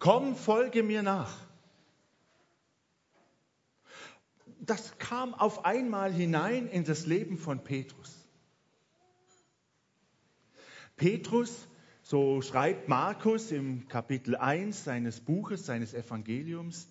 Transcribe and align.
komm, 0.00 0.34
folge 0.34 0.82
mir 0.82 1.04
nach. 1.04 1.32
Das 4.58 4.98
kam 4.98 5.32
auf 5.34 5.64
einmal 5.64 6.12
hinein 6.12 6.66
in 6.66 6.84
das 6.84 7.06
Leben 7.06 7.38
von 7.38 7.62
Petrus. 7.62 8.16
Petrus, 10.96 11.68
so 12.02 12.42
schreibt 12.42 12.88
Markus 12.88 13.52
im 13.52 13.88
Kapitel 13.88 14.36
1 14.36 14.84
seines 14.84 15.20
Buches, 15.20 15.64
seines 15.64 15.94
Evangeliums, 15.94 16.88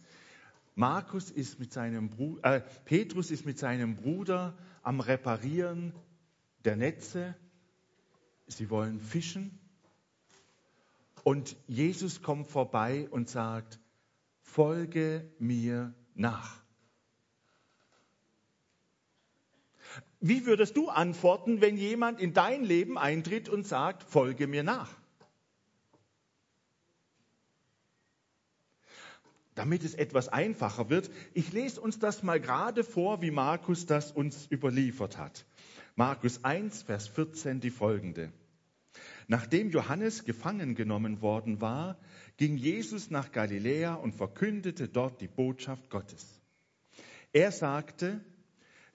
Markus 0.80 1.30
ist 1.30 1.60
mit 1.60 1.74
seinem 1.74 2.10
Bruder, 2.10 2.56
äh, 2.56 2.62
Petrus 2.86 3.32
ist 3.32 3.46
mit 3.46 3.60
seinem 3.60 3.98
Bruder 3.98 4.58
am 4.82 5.02
Reparieren 5.02 5.94
der 6.64 6.78
Netze. 6.78 7.36
Sie 8.48 8.70
wollen 8.70 9.02
fischen. 9.02 9.60
Und 11.24 11.58
Jesus 11.68 12.22
kommt 12.22 12.48
vorbei 12.48 13.08
und 13.12 13.30
sagt, 13.30 13.80
folge 14.42 15.30
mir 15.40 15.94
nach. 16.16 16.60
Wie 20.22 20.46
würdest 20.46 20.76
du 20.76 20.90
antworten, 20.90 21.62
wenn 21.62 21.78
jemand 21.78 22.20
in 22.20 22.34
dein 22.34 22.64
Leben 22.64 22.98
eintritt 22.98 23.48
und 23.48 23.66
sagt, 23.66 24.04
folge 24.04 24.48
mir 24.48 24.64
nach? 24.64 24.94
Damit 29.56 29.84
es 29.84 29.94
etwas 29.94 30.30
einfacher 30.30 30.90
wird, 30.90 31.10
ich 31.34 31.52
lese 31.52 31.82
uns 31.82 32.00
das 32.00 32.24
mal 32.24 32.40
gerade 32.40 32.84
vor, 32.84 33.22
wie 33.22 33.32
Markus 33.32 33.86
das 33.86 34.12
uns 34.12 34.48
überliefert 34.52 35.18
hat. 35.18 35.46
Markus 35.96 36.44
1, 36.44 36.84
Vers 36.84 37.08
14 37.10 37.60
die 37.60 37.72
folgende. 37.72 38.32
Nachdem 39.32 39.70
Johannes 39.70 40.26
gefangen 40.26 40.74
genommen 40.74 41.22
worden 41.22 41.62
war, 41.62 42.00
ging 42.38 42.58
Jesus 42.58 43.12
nach 43.12 43.32
Galiläa 43.32 43.94
und 43.94 44.16
verkündete 44.16 44.88
dort 44.88 45.22
die 45.22 45.28
Botschaft 45.28 45.92
Gottes. 45.92 46.42
Er 47.32 47.52
sagte, 47.52 48.26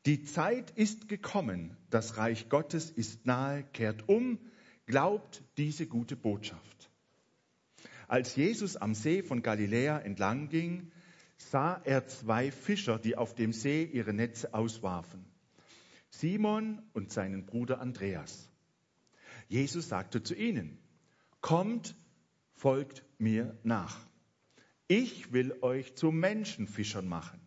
die 0.06 0.24
Zeit 0.24 0.72
ist 0.72 1.08
gekommen, 1.08 1.76
das 1.88 2.16
Reich 2.16 2.48
Gottes 2.48 2.90
ist 2.90 3.24
nahe, 3.26 3.62
kehrt 3.62 4.08
um, 4.08 4.40
glaubt 4.86 5.44
diese 5.56 5.86
gute 5.86 6.16
Botschaft. 6.16 6.90
Als 8.08 8.34
Jesus 8.34 8.76
am 8.76 8.94
See 8.96 9.22
von 9.22 9.40
Galiläa 9.40 10.00
entlang 10.00 10.48
ging, 10.48 10.90
sah 11.36 11.80
er 11.84 12.08
zwei 12.08 12.50
Fischer, 12.50 12.98
die 12.98 13.16
auf 13.16 13.36
dem 13.36 13.52
See 13.52 13.84
ihre 13.84 14.12
Netze 14.12 14.52
auswarfen. 14.52 15.24
Simon 16.10 16.82
und 16.92 17.12
seinen 17.12 17.46
Bruder 17.46 17.80
Andreas. 17.80 18.50
Jesus 19.48 19.88
sagte 19.88 20.22
zu 20.22 20.34
ihnen, 20.34 20.78
kommt, 21.40 21.96
folgt 22.52 23.04
mir 23.18 23.58
nach. 23.62 23.98
Ich 24.86 25.32
will 25.32 25.56
euch 25.62 25.94
zu 25.94 26.10
Menschenfischern 26.10 27.06
machen. 27.06 27.40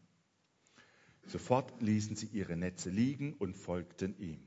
Sofort 1.28 1.82
ließen 1.82 2.16
sie 2.16 2.28
ihre 2.28 2.56
Netze 2.56 2.90
liegen 2.90 3.34
und 3.34 3.56
folgten 3.56 4.18
ihm. 4.18 4.40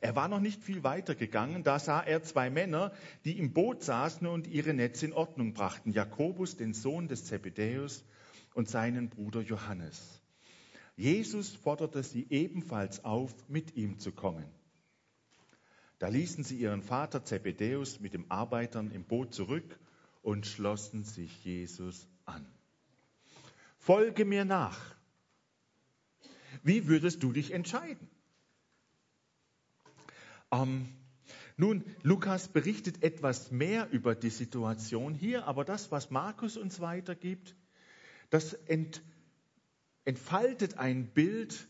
Er 0.00 0.16
war 0.16 0.28
noch 0.28 0.40
nicht 0.40 0.62
viel 0.62 0.82
weiter 0.82 1.14
gegangen, 1.14 1.62
da 1.62 1.78
sah 1.78 2.00
er 2.00 2.22
zwei 2.22 2.50
Männer, 2.50 2.92
die 3.24 3.38
im 3.38 3.52
Boot 3.52 3.82
saßen 3.84 4.26
und 4.26 4.46
ihre 4.46 4.74
Netze 4.74 5.06
in 5.06 5.12
Ordnung 5.12 5.52
brachten. 5.52 5.92
Jakobus, 5.92 6.56
den 6.56 6.72
Sohn 6.72 7.06
des 7.06 7.26
Zebedäus, 7.26 8.04
und 8.54 8.68
seinen 8.68 9.08
Bruder 9.08 9.40
Johannes. 9.40 10.20
Jesus 10.96 11.54
forderte 11.54 12.02
sie 12.02 12.26
ebenfalls 12.30 13.04
auf, 13.04 13.32
mit 13.48 13.76
ihm 13.76 13.98
zu 13.98 14.12
kommen. 14.12 14.44
Da 16.00 16.08
ließen 16.08 16.44
sie 16.44 16.56
ihren 16.56 16.82
Vater 16.82 17.26
Zebedäus 17.26 18.00
mit 18.00 18.14
den 18.14 18.30
Arbeitern 18.30 18.90
im 18.90 19.04
Boot 19.04 19.34
zurück 19.34 19.78
und 20.22 20.46
schlossen 20.46 21.04
sich 21.04 21.44
Jesus 21.44 22.08
an. 22.24 22.46
Folge 23.76 24.24
mir 24.24 24.46
nach, 24.46 24.96
wie 26.62 26.88
würdest 26.88 27.22
du 27.22 27.32
dich 27.32 27.52
entscheiden? 27.52 28.08
Ähm, 30.50 30.88
nun, 31.58 31.84
Lukas 32.02 32.48
berichtet 32.48 33.02
etwas 33.02 33.50
mehr 33.50 33.90
über 33.90 34.14
die 34.14 34.30
Situation 34.30 35.12
hier, 35.14 35.46
aber 35.46 35.66
das, 35.66 35.92
was 35.92 36.10
Markus 36.10 36.56
uns 36.56 36.80
weitergibt, 36.80 37.54
das 38.30 38.54
ent, 38.54 39.02
entfaltet 40.06 40.78
ein 40.78 41.08
Bild. 41.08 41.68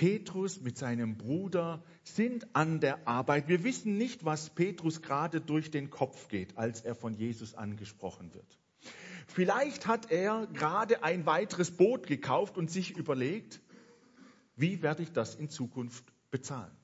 Petrus 0.00 0.62
mit 0.62 0.78
seinem 0.78 1.18
Bruder 1.18 1.84
sind 2.04 2.56
an 2.56 2.80
der 2.80 3.06
Arbeit. 3.06 3.48
Wir 3.48 3.64
wissen 3.64 3.98
nicht, 3.98 4.24
was 4.24 4.48
Petrus 4.48 5.02
gerade 5.02 5.42
durch 5.42 5.70
den 5.70 5.90
Kopf 5.90 6.28
geht, 6.28 6.56
als 6.56 6.80
er 6.80 6.94
von 6.94 7.12
Jesus 7.12 7.54
angesprochen 7.54 8.32
wird. 8.32 8.58
Vielleicht 9.26 9.86
hat 9.86 10.10
er 10.10 10.46
gerade 10.54 11.04
ein 11.04 11.26
weiteres 11.26 11.70
Boot 11.70 12.06
gekauft 12.06 12.56
und 12.56 12.70
sich 12.70 12.96
überlegt, 12.96 13.60
wie 14.56 14.80
werde 14.80 15.02
ich 15.02 15.12
das 15.12 15.34
in 15.34 15.50
Zukunft 15.50 16.10
bezahlen? 16.30 16.74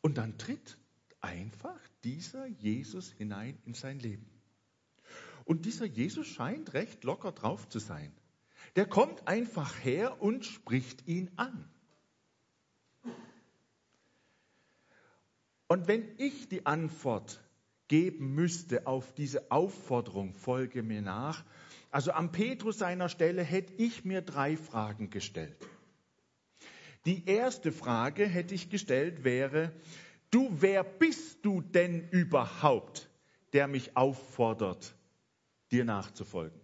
Und 0.00 0.18
dann 0.18 0.36
tritt 0.36 0.78
einfach 1.20 1.78
dieser 2.02 2.44
Jesus 2.46 3.12
hinein 3.12 3.56
in 3.64 3.74
sein 3.74 4.00
Leben. 4.00 4.28
Und 5.44 5.64
dieser 5.64 5.84
Jesus 5.84 6.26
scheint 6.26 6.72
recht 6.74 7.04
locker 7.04 7.30
drauf 7.30 7.68
zu 7.68 7.78
sein. 7.78 8.12
Der 8.76 8.86
kommt 8.86 9.26
einfach 9.26 9.84
her 9.84 10.22
und 10.22 10.44
spricht 10.44 11.06
ihn 11.08 11.30
an. 11.36 11.68
Und 15.66 15.86
wenn 15.88 16.04
ich 16.18 16.48
die 16.48 16.66
Antwort 16.66 17.40
geben 17.88 18.34
müsste 18.34 18.86
auf 18.86 19.12
diese 19.14 19.50
Aufforderung, 19.50 20.34
folge 20.34 20.82
mir 20.82 21.02
nach, 21.02 21.44
also 21.90 22.12
am 22.12 22.30
Petrus 22.30 22.78
seiner 22.78 23.08
Stelle 23.08 23.42
hätte 23.42 23.72
ich 23.74 24.04
mir 24.04 24.22
drei 24.22 24.56
Fragen 24.56 25.10
gestellt. 25.10 25.56
Die 27.04 27.26
erste 27.26 27.72
Frage 27.72 28.26
hätte 28.26 28.54
ich 28.54 28.70
gestellt 28.70 29.24
wäre, 29.24 29.72
du, 30.30 30.48
wer 30.60 30.84
bist 30.84 31.44
du 31.44 31.62
denn 31.62 32.08
überhaupt, 32.10 33.08
der 33.52 33.66
mich 33.66 33.96
auffordert, 33.96 34.94
dir 35.72 35.84
nachzufolgen? 35.84 36.59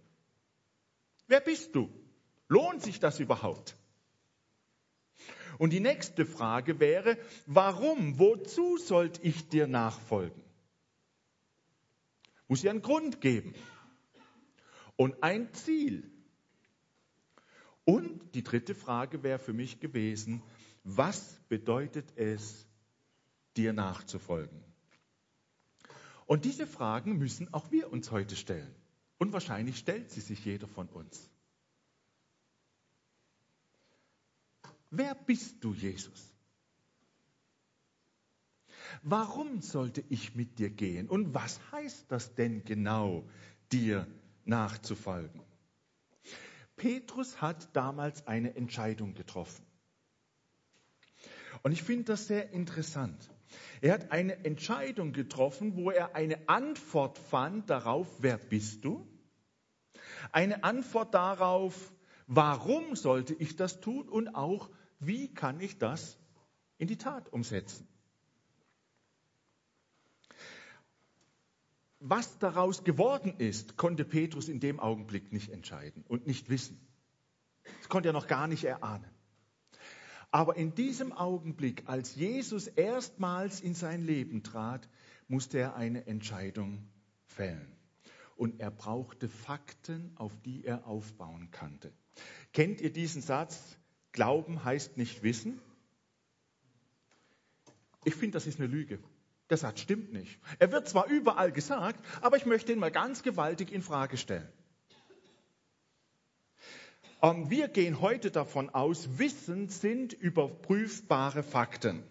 Wer 1.27 1.41
bist 1.41 1.75
du? 1.75 1.89
Lohnt 2.47 2.81
sich 2.81 2.99
das 2.99 3.19
überhaupt? 3.19 3.75
Und 5.57 5.73
die 5.73 5.79
nächste 5.79 6.25
Frage 6.25 6.79
wäre, 6.79 7.17
warum, 7.45 8.19
wozu 8.19 8.77
sollte 8.77 9.21
ich 9.23 9.49
dir 9.49 9.67
nachfolgen? 9.67 10.41
Muss 12.47 12.63
ja 12.63 12.71
einen 12.71 12.81
Grund 12.81 13.19
geben 13.21 13.53
und 14.95 15.21
ein 15.23 15.53
Ziel. 15.53 16.09
Und 17.83 18.35
die 18.35 18.43
dritte 18.43 18.75
Frage 18.75 19.23
wäre 19.23 19.39
für 19.39 19.53
mich 19.53 19.79
gewesen, 19.79 20.41
was 20.83 21.39
bedeutet 21.49 22.13
es, 22.15 22.65
dir 23.57 23.73
nachzufolgen? 23.73 24.63
Und 26.25 26.45
diese 26.45 26.67
Fragen 26.67 27.17
müssen 27.17 27.53
auch 27.53 27.71
wir 27.71 27.91
uns 27.91 28.11
heute 28.11 28.35
stellen. 28.35 28.73
Und 29.17 29.33
wahrscheinlich 29.33 29.77
stellt 29.77 30.11
sie 30.11 30.21
sich 30.21 30.43
jeder 30.45 30.67
von 30.67 30.87
uns. 30.89 31.29
Wer 34.89 35.15
bist 35.15 35.63
du, 35.63 35.73
Jesus? 35.73 36.33
Warum 39.01 39.61
sollte 39.61 40.03
ich 40.09 40.35
mit 40.35 40.59
dir 40.59 40.69
gehen? 40.69 41.09
Und 41.09 41.33
was 41.33 41.59
heißt 41.71 42.11
das 42.11 42.35
denn 42.35 42.63
genau, 42.63 43.27
dir 43.71 44.07
nachzufolgen. 44.45 45.41
Petrus 46.75 47.41
hat 47.41 47.75
damals 47.75 48.27
eine 48.27 48.55
Entscheidung 48.55 49.13
getroffen. 49.13 49.65
Und 51.63 51.71
ich 51.71 51.83
finde 51.83 52.05
das 52.05 52.27
sehr 52.27 52.51
interessant. 52.51 53.29
Er 53.81 53.93
hat 53.93 54.11
eine 54.11 54.45
Entscheidung 54.45 55.13
getroffen, 55.13 55.75
wo 55.75 55.91
er 55.91 56.15
eine 56.15 56.49
Antwort 56.49 57.17
fand 57.17 57.69
darauf, 57.69 58.07
wer 58.19 58.37
bist 58.37 58.83
du? 58.83 59.07
Eine 60.31 60.63
Antwort 60.63 61.13
darauf, 61.13 61.93
warum 62.27 62.95
sollte 62.95 63.33
ich 63.33 63.55
das 63.55 63.79
tun 63.79 64.07
und 64.09 64.29
auch, 64.35 64.69
wie 64.99 65.33
kann 65.33 65.59
ich 65.59 65.77
das 65.77 66.17
in 66.77 66.87
die 66.87 66.97
Tat 66.97 67.31
umsetzen? 67.31 67.87
Was 71.99 72.37
daraus 72.37 72.83
geworden 72.83 73.33
ist, 73.39 73.75
konnte 73.75 74.05
Petrus 74.05 74.49
in 74.49 74.59
dem 74.59 74.79
Augenblick 74.79 75.31
nicht 75.31 75.49
entscheiden 75.49 76.03
und 76.07 76.27
nicht 76.27 76.49
wissen. 76.49 76.79
Das 77.79 77.89
konnte 77.89 78.09
er 78.09 78.13
noch 78.13 78.27
gar 78.27 78.47
nicht 78.47 78.63
erahnen. 78.63 79.09
Aber 80.31 80.57
in 80.57 80.75
diesem 80.75 81.13
Augenblick, 81.13 81.83
als 81.87 82.15
Jesus 82.15 82.67
erstmals 82.67 83.61
in 83.61 83.73
sein 83.73 84.05
Leben 84.05 84.43
trat, 84.43 84.87
musste 85.27 85.57
er 85.59 85.75
eine 85.75 86.05
Entscheidung 86.07 86.87
fällen. 87.25 87.71
Und 88.35 88.59
er 88.59 88.71
brauchte 88.71 89.29
Fakten, 89.29 90.11
auf 90.15 90.31
die 90.45 90.65
er 90.65 90.85
aufbauen 90.85 91.49
konnte. 91.51 91.91
Kennt 92.53 92.81
ihr 92.81 92.91
diesen 92.91 93.21
Satz? 93.21 93.77
Glauben 94.11 94.63
heißt 94.63 94.97
nicht 94.97 95.23
wissen. 95.23 95.59
Ich 98.03 98.15
finde, 98.15 98.33
das 98.33 98.47
ist 98.47 98.59
eine 98.59 98.67
Lüge. 98.67 98.99
Der 99.49 99.57
Satz 99.57 99.79
stimmt 99.79 100.11
nicht. 100.11 100.39
Er 100.59 100.71
wird 100.71 100.89
zwar 100.89 101.07
überall 101.07 101.51
gesagt, 101.51 102.03
aber 102.21 102.37
ich 102.37 102.45
möchte 102.45 102.73
ihn 102.73 102.79
mal 102.79 102.91
ganz 102.91 103.23
gewaltig 103.23 103.71
in 103.71 103.81
Frage 103.81 104.17
stellen. 104.17 104.47
Ähm, 107.21 107.49
wir 107.49 107.67
gehen 107.67 108.01
heute 108.01 108.29
davon 108.31 108.69
aus, 108.69 109.17
Wissen 109.17 109.69
sind 109.69 110.13
überprüfbare 110.13 111.43
Fakten. 111.43 112.03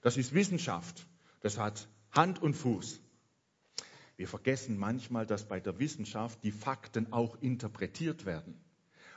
Das 0.00 0.16
ist 0.16 0.32
Wissenschaft. 0.32 1.06
Das 1.40 1.58
hat 1.58 1.88
Hand 2.12 2.40
und 2.40 2.54
Fuß. 2.54 3.00
Wir 4.16 4.26
vergessen 4.26 4.78
manchmal, 4.78 5.26
dass 5.26 5.46
bei 5.46 5.60
der 5.60 5.78
Wissenschaft 5.78 6.42
die 6.42 6.50
Fakten 6.50 7.12
auch 7.12 7.40
interpretiert 7.40 8.24
werden. 8.24 8.58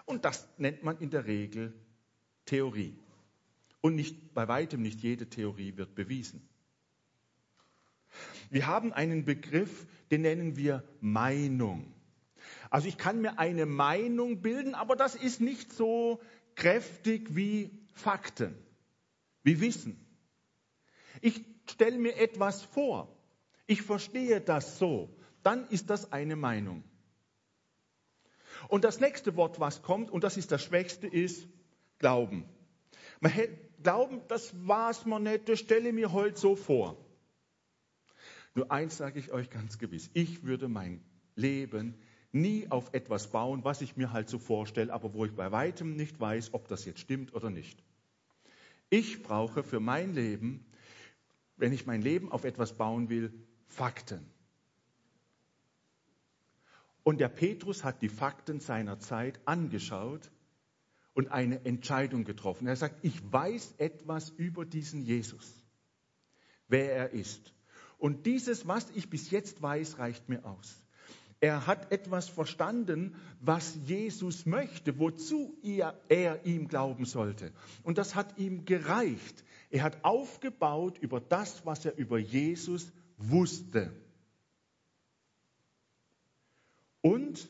Und 0.05 0.25
das 0.25 0.47
nennt 0.57 0.83
man 0.83 0.97
in 0.99 1.09
der 1.09 1.25
Regel 1.25 1.73
Theorie. 2.45 2.99
Und 3.79 3.95
nicht, 3.95 4.33
bei 4.33 4.47
weitem 4.47 4.81
nicht 4.81 5.01
jede 5.01 5.27
Theorie 5.27 5.77
wird 5.77 5.95
bewiesen. 5.95 6.47
Wir 8.49 8.67
haben 8.67 8.91
einen 8.91 9.23
Begriff, 9.23 9.87
den 10.11 10.21
nennen 10.21 10.57
wir 10.57 10.83
Meinung. 10.99 11.93
Also 12.71 12.87
ich 12.87 12.97
kann 12.97 13.21
mir 13.21 13.37
eine 13.37 13.65
Meinung 13.65 14.41
bilden, 14.41 14.75
aber 14.75 14.95
das 14.95 15.13
ist 15.13 15.41
nicht 15.41 15.73
so 15.73 16.21
kräftig 16.55 17.35
wie 17.35 17.69
Fakten, 17.93 18.57
wie 19.43 19.59
Wissen. 19.59 19.99
Ich 21.19 21.45
stelle 21.69 21.99
mir 21.99 22.15
etwas 22.15 22.63
vor, 22.63 23.13
ich 23.67 23.81
verstehe 23.81 24.39
das 24.39 24.79
so, 24.79 25.13
dann 25.43 25.67
ist 25.67 25.89
das 25.89 26.13
eine 26.13 26.37
Meinung. 26.37 26.83
Und 28.69 28.85
das 28.85 29.01
nächste 29.01 29.35
Wort, 29.35 29.59
was 29.59 29.81
kommt, 29.81 30.09
und 30.09 30.23
das 30.23 30.37
ist 30.37 30.51
das 30.53 30.63
Schwächste, 30.63 31.07
ist 31.07 31.47
Glauben. 31.99 32.45
Man 33.19 33.33
Glauben, 33.83 34.21
das 34.29 34.53
war's 34.65 35.05
mir 35.05 35.19
nicht, 35.19 35.49
das 35.49 35.59
stelle 35.59 35.91
mir 35.91 36.13
heute 36.13 36.39
so 36.39 36.55
vor. 36.55 37.03
Nur 38.55 38.71
eins 38.71 38.95
sage 38.95 39.19
ich 39.19 39.31
euch 39.31 39.49
ganz 39.49 39.77
gewiss. 39.77 40.09
Ich 40.13 40.43
würde 40.43 40.69
mein 40.69 41.03
Leben 41.35 41.97
nie 42.31 42.67
auf 42.69 42.93
etwas 42.93 43.31
bauen, 43.31 43.63
was 43.63 43.81
ich 43.81 43.97
mir 43.97 44.13
halt 44.13 44.29
so 44.29 44.39
vorstelle, 44.39 44.93
aber 44.93 45.13
wo 45.13 45.25
ich 45.25 45.33
bei 45.33 45.51
weitem 45.51 45.95
nicht 45.95 46.19
weiß, 46.19 46.53
ob 46.53 46.67
das 46.67 46.85
jetzt 46.85 46.99
stimmt 46.99 47.33
oder 47.33 47.49
nicht. 47.49 47.83
Ich 48.89 49.23
brauche 49.23 49.63
für 49.63 49.79
mein 49.79 50.13
Leben, 50.13 50.65
wenn 51.57 51.73
ich 51.73 51.85
mein 51.85 52.01
Leben 52.01 52.31
auf 52.31 52.43
etwas 52.43 52.73
bauen 52.73 53.09
will, 53.09 53.33
Fakten. 53.67 54.25
Und 57.03 57.19
der 57.19 57.29
Petrus 57.29 57.83
hat 57.83 58.01
die 58.01 58.09
Fakten 58.09 58.59
seiner 58.59 58.99
Zeit 58.99 59.39
angeschaut 59.45 60.29
und 61.13 61.29
eine 61.29 61.65
Entscheidung 61.65 62.23
getroffen. 62.23 62.67
Er 62.67 62.75
sagt, 62.75 63.03
ich 63.03 63.31
weiß 63.31 63.75
etwas 63.77 64.29
über 64.29 64.65
diesen 64.65 65.03
Jesus, 65.03 65.63
wer 66.67 66.93
er 66.93 67.09
ist. 67.11 67.53
Und 67.97 68.25
dieses, 68.25 68.67
was 68.67 68.89
ich 68.91 69.09
bis 69.09 69.31
jetzt 69.31 69.61
weiß, 69.61 69.99
reicht 69.99 70.29
mir 70.29 70.45
aus. 70.45 70.80
Er 71.41 71.65
hat 71.65 71.91
etwas 71.91 72.29
verstanden, 72.29 73.15
was 73.39 73.75
Jesus 73.85 74.45
möchte, 74.45 74.99
wozu 74.99 75.57
er, 75.63 75.99
er, 76.07 76.45
ihm 76.45 76.67
glauben 76.67 77.05
sollte. 77.05 77.51
Und 77.81 77.97
das 77.97 78.13
hat 78.13 78.37
ihm 78.37 78.63
gereicht. 78.65 79.43
Er 79.71 79.81
hat 79.81 80.05
aufgebaut 80.05 80.99
über 80.99 81.19
das, 81.19 81.65
was 81.65 81.83
er 81.83 81.97
über 81.97 82.19
Jesus 82.19 82.93
wusste. 83.17 83.91
Und 87.01 87.49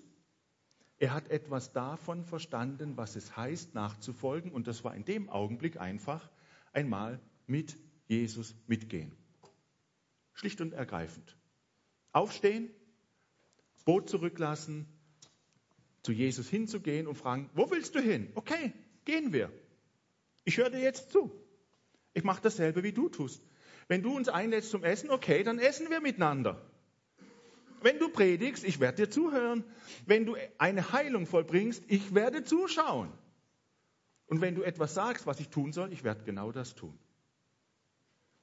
er 0.98 1.14
hat 1.14 1.30
etwas 1.30 1.74
davon 1.74 2.24
verstanden, 2.24 2.96
was 2.96 3.18
es 3.18 3.36
heißt, 3.36 3.76
nachzufolgen. 3.76 4.54
Und 4.54 4.68
das 4.68 4.86
war 4.86 4.96
in 4.96 5.04
dem 5.04 5.30
Augenblick 5.30 5.82
einfach 5.82 6.30
einmal 6.72 7.20
mit 7.46 7.78
Jesus 8.08 8.56
mitgehen. 8.68 9.12
Schlicht 10.32 10.62
und 10.62 10.72
ergreifend. 10.72 11.36
Aufstehen, 12.14 12.70
Boot 13.81 14.10
zurücklassen, 14.10 14.88
zu 16.04 16.12
Jesus 16.12 16.50
hinzugehen 16.50 17.07
und 17.07 17.16
fragen, 17.16 17.50
wo 17.54 17.69
willst 17.69 17.95
du 17.95 18.00
hin? 18.00 18.31
Okay, 18.36 18.74
gehen 19.06 19.33
wir. 19.33 19.51
Ich 20.44 20.57
höre 20.57 20.69
dir 20.69 20.80
jetzt 20.80 21.12
zu. 21.12 21.31
Ich 22.13 22.24
mache 22.24 22.42
dasselbe, 22.42 22.83
wie 22.83 22.94
du 22.94 23.10
tust. 23.10 23.42
Wenn 23.88 24.04
du 24.04 24.16
uns 24.16 24.30
einlädst 24.30 24.72
zum 24.72 24.83
Essen, 24.83 25.10
okay, 25.10 25.44
dann 25.44 25.60
essen 25.60 25.89
wir 25.89 26.01
miteinander. 26.01 26.62
Wenn 27.81 28.00
du 28.00 28.10
predigst, 28.10 28.63
ich 28.63 28.80
werde 28.80 29.04
dir 29.04 29.10
zuhören. 29.10 29.63
Wenn 30.06 30.25
du 30.25 30.36
eine 30.57 30.92
Heilung 30.92 31.25
vollbringst, 31.25 31.84
ich 31.88 32.13
werde 32.13 32.44
zuschauen. 32.44 33.12
Und 34.27 34.39
wenn 34.42 34.56
du 34.56 34.63
etwas 34.63 34.94
sagst, 34.94 35.25
was 35.25 35.39
ich 35.39 35.50
tun 35.50 35.74
soll, 35.74 35.92
ich 35.92 36.04
werde 36.04 36.24
genau 36.24 36.51
das 36.51 36.75
tun. 36.75 36.98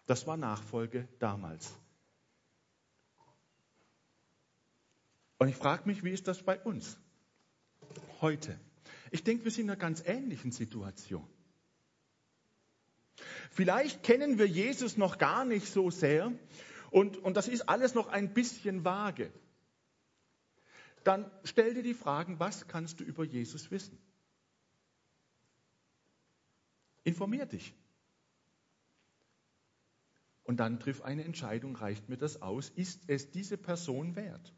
Das 0.07 0.27
war 0.27 0.37
Nachfolge 0.37 1.09
damals. 1.19 1.75
Und 5.39 5.49
ich 5.49 5.57
frage 5.57 5.85
mich, 5.87 6.03
wie 6.03 6.11
ist 6.11 6.27
das 6.29 6.43
bei 6.43 6.59
uns 6.61 6.99
heute? 8.21 8.59
Ich 9.11 9.25
denke, 9.25 9.45
wir 9.45 9.51
sind 9.51 9.65
in 9.65 9.71
einer 9.71 9.79
ganz 9.79 10.03
ähnlichen 10.05 10.53
Situation. 10.53 11.27
Vielleicht 13.51 14.03
kennen 14.03 14.39
wir 14.39 14.47
Jesus 14.47 14.97
noch 14.97 15.19
gar 15.19 15.45
nicht 15.45 15.69
so 15.69 15.91
sehr 15.91 16.33
und, 16.91 17.17
und 17.17 17.37
das 17.37 17.49
ist 17.49 17.69
alles 17.69 17.95
noch 17.95 18.09
ein 18.09 18.35
bisschen 18.35 18.85
vage. 18.85 19.33
Dann 21.05 21.31
stell 21.45 21.75
dir 21.75 21.83
die 21.83 21.95
Fragen, 21.95 22.39
was 22.39 22.67
kannst 22.69 23.01
du 23.01 23.05
über 23.05 23.25
Jesus 23.25 23.71
wissen? 23.71 23.99
Informier 27.05 27.47
dich. 27.47 27.75
Und 30.45 30.59
dann 30.59 30.81
triff 30.81 31.03
eine 31.03 31.25
Entscheidung, 31.25 31.77
reicht 31.77 32.09
mir 32.09 32.17
das 32.17 32.43
aus? 32.43 32.71
Ist 32.71 33.03
es 33.07 33.31
diese 33.31 33.57
Person 33.57 34.17
wert? 34.17 34.53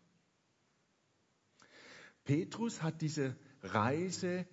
Petrus 2.30 2.80
hat 2.80 3.02
diese 3.02 3.34
Reise 3.60 4.46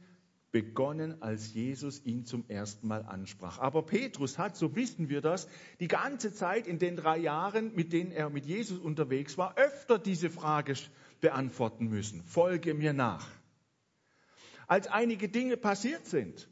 begonnen, 0.52 1.22
als 1.22 1.54
Jesus 1.54 2.04
ihn 2.04 2.26
zum 2.26 2.44
ersten 2.50 2.88
Mal 2.88 3.04
ansprach. 3.04 3.60
Aber 3.60 3.84
Petrus 3.84 4.40
hat, 4.40 4.58
so 4.58 4.76
wissen 4.76 5.10
wir 5.10 5.22
das, 5.22 5.48
die 5.80 5.88
ganze 5.88 6.34
Zeit 6.34 6.66
in 6.66 6.80
den 6.80 6.96
drei 6.96 7.20
Jahren, 7.20 7.76
mit 7.76 7.94
denen 7.94 8.12
er 8.12 8.32
mit 8.32 8.48
Jesus 8.48 8.80
unterwegs 8.80 9.38
war, 9.38 9.56
öfter 9.60 10.00
diese 10.00 10.32
Frage 10.32 10.74
beantworten 11.22 11.88
müssen. 11.88 12.24
Folge 12.24 12.74
mir 12.74 12.94
nach. 12.94 13.28
Als 14.66 14.88
einige 14.88 15.30
Dinge 15.30 15.56
passiert 15.56 16.08
sind 16.08 16.50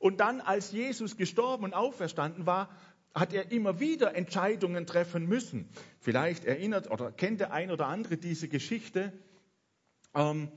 und 0.00 0.18
dann, 0.18 0.40
als 0.40 0.72
Jesus 0.72 1.16
gestorben 1.16 1.62
und 1.62 1.74
auferstanden 1.74 2.44
war, 2.44 2.70
hat 3.14 3.32
er 3.32 3.52
immer 3.52 3.78
wieder 3.78 4.16
Entscheidungen 4.16 4.84
treffen 4.84 5.28
müssen. 5.28 5.68
Vielleicht 6.00 6.44
erinnert 6.44 6.90
oder 6.90 7.12
kennt 7.12 7.38
der 7.38 7.52
ein 7.52 7.70
oder 7.70 7.86
andere 7.86 8.16
diese 8.16 8.48
Geschichte, 8.48 9.12
ähm, 10.16 10.50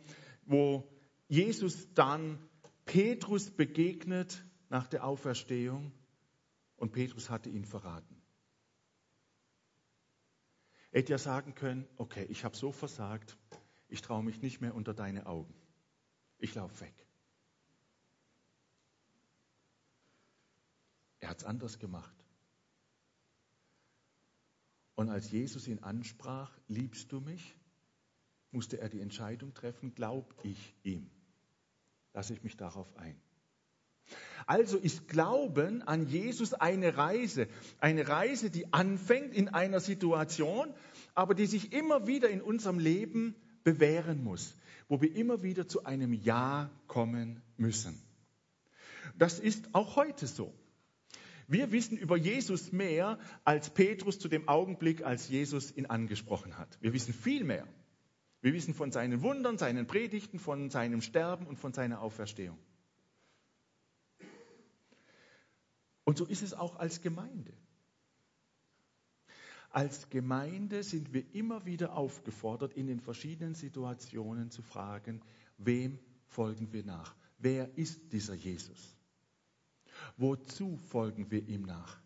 wo 0.46 0.90
Jesus 1.28 1.94
dann 1.94 2.40
Petrus 2.86 3.52
begegnet 3.52 4.44
nach 4.70 4.88
der 4.88 5.04
Auferstehung 5.04 5.92
und 6.78 6.92
Petrus 6.92 7.30
hatte 7.30 7.50
ihn 7.50 7.66
verraten. 7.66 8.16
Er 10.92 11.02
hätte 11.02 11.12
ja 11.12 11.18
sagen 11.20 11.54
können, 11.54 11.88
okay, 11.98 12.26
ich 12.30 12.44
habe 12.44 12.56
so 12.56 12.72
versagt, 12.72 13.38
ich 13.90 14.02
traue 14.02 14.24
mich 14.24 14.42
nicht 14.42 14.60
mehr 14.62 14.74
unter 14.74 14.94
deine 14.94 15.28
Augen. 15.28 15.54
Ich 16.40 16.56
laufe 16.56 16.82
weg. 16.82 16.96
Er 21.20 21.30
hat 21.30 21.40
es 21.40 21.44
anders 21.44 21.78
gemacht. 21.78 22.16
Und 24.96 25.10
als 25.10 25.32
Jesus 25.32 25.68
ihn 25.68 25.80
ansprach, 25.80 26.58
liebst 26.68 27.12
du 27.12 27.20
mich, 27.20 27.56
musste 28.52 28.80
er 28.80 28.90
die 28.90 29.02
Entscheidung 29.02 29.54
treffen, 29.54 29.94
glaub 29.94 30.34
ich 30.44 30.76
ihm 30.84 31.10
lasse 32.14 32.34
ich 32.34 32.44
mich 32.44 32.58
darauf 32.58 32.88
ein. 32.98 33.16
Also 34.48 34.78
ist 34.78 35.08
Glauben 35.08 35.84
an 35.84 36.08
Jesus 36.08 36.54
eine 36.54 36.98
Reise, 36.98 37.48
eine 37.80 38.08
Reise, 38.08 38.50
die 38.50 38.74
anfängt 38.74 39.36
in 39.36 39.50
einer 39.50 39.80
Situation, 39.80 40.74
aber 41.14 41.36
die 41.36 41.46
sich 41.46 41.72
immer 41.72 42.08
wieder 42.08 42.30
in 42.30 42.42
unserem 42.42 42.80
Leben 42.80 43.36
bewähren 43.64 44.24
muss, 44.24 44.56
wo 44.88 45.02
wir 45.02 45.16
immer 45.16 45.44
wieder 45.44 45.68
zu 45.68 45.86
einem 45.86 46.14
Ja 46.14 46.72
kommen 46.88 47.42
müssen. 47.58 48.02
Das 49.18 49.40
ist 49.40 49.76
auch 49.76 49.96
heute 49.96 50.26
so. 50.26 50.54
Wir 51.48 51.72
wissen 51.72 51.98
über 51.98 52.18
Jesus 52.18 52.72
mehr 52.72 53.20
als 53.44 53.70
Petrus 53.70 54.20
zu 54.20 54.28
dem 54.28 54.48
Augenblick, 54.48 55.04
als 55.04 55.30
Jesus 55.30 55.76
ihn 55.76 55.86
angesprochen 55.86 56.58
hat. 56.58 56.78
Wir 56.82 56.94
wissen 56.94 57.14
viel 57.14 57.44
mehr. 57.44 57.68
Wir 58.42 58.54
wissen 58.54 58.74
von 58.74 58.92
seinen 58.92 59.22
Wundern, 59.22 59.58
seinen 59.58 59.86
Predigten, 59.86 60.40
von 60.40 60.70
seinem 60.70 61.02
Sterben 61.02 61.46
und 61.46 61.58
von 61.58 61.74
seiner 61.74 62.02
Auferstehung. 62.02 62.58
Und 66.06 66.18
so 66.18 66.26
ist 66.26 66.42
es 66.42 66.54
auch 66.54 66.78
als 66.78 67.02
Gemeinde. 67.02 67.54
Als 69.70 70.10
Gemeinde 70.10 70.84
sind 70.84 71.14
wir 71.14 71.24
immer 71.36 71.66
wieder 71.66 71.96
aufgefordert, 71.96 72.74
in 72.74 72.88
den 72.88 73.00
verschiedenen 73.00 73.54
Situationen 73.54 74.50
zu 74.50 74.64
fragen, 74.64 75.22
wem 75.58 76.00
folgen 76.26 76.74
wir 76.74 76.84
nach? 76.84 77.16
Wer 77.38 77.78
ist 77.78 78.12
dieser 78.12 78.34
Jesus? 78.34 78.98
Wozu 80.18 80.78
folgen 80.78 81.30
wir 81.30 81.48
ihm 81.48 81.62
nach? 81.62 82.02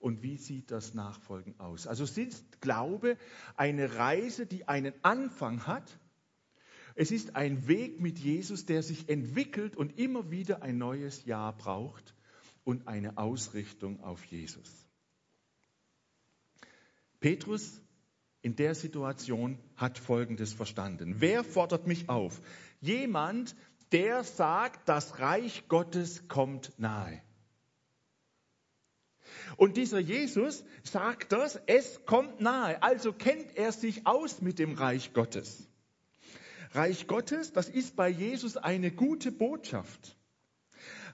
Und 0.00 0.22
wie 0.22 0.38
sieht 0.38 0.70
das 0.70 0.94
Nachfolgen 0.94 1.58
aus? 1.60 1.86
Also 1.86 2.04
ist 2.04 2.60
Glaube 2.60 3.16
eine 3.56 3.96
Reise, 3.96 4.46
die 4.46 4.66
einen 4.66 4.94
Anfang 5.02 5.66
hat. 5.66 5.98
Es 6.94 7.10
ist 7.10 7.36
ein 7.36 7.68
Weg 7.68 8.00
mit 8.00 8.18
Jesus, 8.18 8.66
der 8.66 8.82
sich 8.82 9.08
entwickelt 9.08 9.76
und 9.76 9.98
immer 9.98 10.30
wieder 10.30 10.62
ein 10.62 10.78
neues 10.78 11.24
Jahr 11.24 11.56
braucht 11.56 12.14
und 12.64 12.88
eine 12.88 13.18
Ausrichtung 13.18 14.02
auf 14.02 14.24
Jesus. 14.24 14.86
Petrus 17.20 17.80
in 18.42 18.56
der 18.56 18.74
Situation 18.74 19.58
hat 19.76 19.98
Folgendes 19.98 20.54
verstanden. 20.54 21.16
Wer 21.18 21.44
fordert 21.44 21.86
mich 21.86 22.08
auf? 22.08 22.40
Jemand, 22.80 23.54
der 23.92 24.24
sagt, 24.24 24.88
das 24.88 25.18
Reich 25.18 25.68
Gottes 25.68 26.26
kommt 26.28 26.72
nahe. 26.78 27.22
Und 29.56 29.76
dieser 29.76 29.98
Jesus 29.98 30.64
sagt 30.82 31.32
das, 31.32 31.60
es 31.66 32.04
kommt 32.06 32.40
nahe. 32.40 32.82
Also 32.82 33.12
kennt 33.12 33.56
er 33.56 33.72
sich 33.72 34.06
aus 34.06 34.40
mit 34.40 34.58
dem 34.58 34.74
Reich 34.74 35.12
Gottes. 35.12 35.68
Reich 36.72 37.06
Gottes, 37.06 37.52
das 37.52 37.68
ist 37.68 37.96
bei 37.96 38.08
Jesus 38.08 38.56
eine 38.56 38.90
gute 38.90 39.32
Botschaft. 39.32 40.16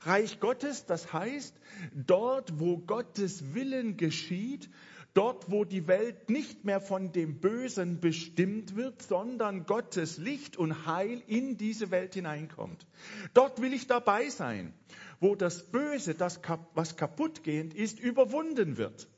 Reich 0.02 0.38
Gottes, 0.38 0.84
das 0.86 1.12
heißt, 1.12 1.58
dort, 1.94 2.60
wo 2.60 2.78
Gottes 2.78 3.54
Willen 3.54 3.96
geschieht, 3.96 4.68
dort, 5.16 5.50
wo 5.50 5.64
die 5.64 5.86
Welt 5.86 6.28
nicht 6.30 6.64
mehr 6.64 6.80
von 6.80 7.12
dem 7.12 7.40
Bösen 7.40 8.00
bestimmt 8.00 8.76
wird, 8.76 9.02
sondern 9.02 9.66
Gottes 9.66 10.18
Licht 10.18 10.56
und 10.56 10.86
Heil 10.86 11.22
in 11.26 11.56
diese 11.56 11.90
Welt 11.90 12.14
hineinkommt. 12.14 12.86
Dort 13.34 13.60
will 13.60 13.72
ich 13.72 13.86
dabei 13.86 14.28
sein 14.28 14.74
wo 15.20 15.34
das 15.34 15.70
Böse, 15.70 16.14
das, 16.14 16.40
was 16.74 16.96
kaputtgehend 16.96 17.74
ist, 17.74 17.98
überwunden 17.98 18.76
wird. 18.76 19.08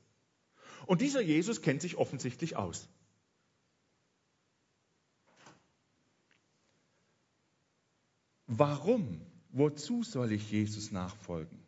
Und 0.87 1.01
dieser 1.01 1.21
Jesus 1.21 1.63
kennt 1.63 1.83
sich 1.83 1.97
offensichtlich 1.97 2.57
aus. 2.57 2.89
Warum? 8.47 9.21
Wozu 9.51 10.03
soll 10.03 10.33
ich 10.33 10.51
Jesus 10.51 10.93
nachfolgen? 10.93 11.59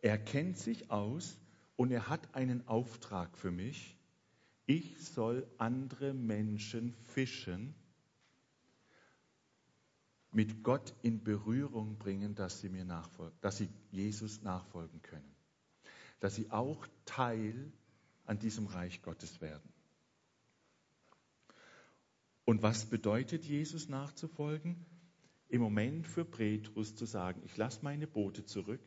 Er 0.00 0.18
kennt 0.18 0.58
sich 0.58 0.90
aus 0.90 1.36
und 1.76 1.90
er 1.90 2.08
hat 2.08 2.34
einen 2.34 2.66
Auftrag 2.68 3.36
für 3.36 3.50
mich. 3.50 3.96
Ich 4.66 5.04
soll 5.04 5.46
andere 5.58 6.14
Menschen 6.14 6.94
fischen 7.14 7.74
mit 10.30 10.62
Gott 10.62 10.94
in 11.02 11.22
Berührung 11.22 11.98
bringen, 11.98 12.34
dass 12.34 12.60
sie 12.60 12.68
mir 12.68 12.84
nachfolgen, 12.84 13.36
dass 13.42 13.58
sie 13.58 13.68
Jesus 13.90 14.42
nachfolgen 14.42 15.02
können. 15.02 15.34
Dass 16.20 16.34
sie 16.34 16.50
auch 16.50 16.86
Teil 17.04 17.72
an 18.24 18.38
diesem 18.38 18.66
Reich 18.66 19.02
Gottes 19.02 19.40
werden. 19.40 19.68
Und 22.44 22.62
was 22.62 22.86
bedeutet 22.86 23.44
Jesus 23.44 23.88
nachzufolgen? 23.88 24.84
Im 25.48 25.60
Moment 25.60 26.06
für 26.06 26.24
Petrus 26.24 26.94
zu 26.96 27.04
sagen, 27.04 27.42
ich 27.44 27.56
lasse 27.56 27.80
meine 27.82 28.06
Boote 28.06 28.44
zurück. 28.44 28.80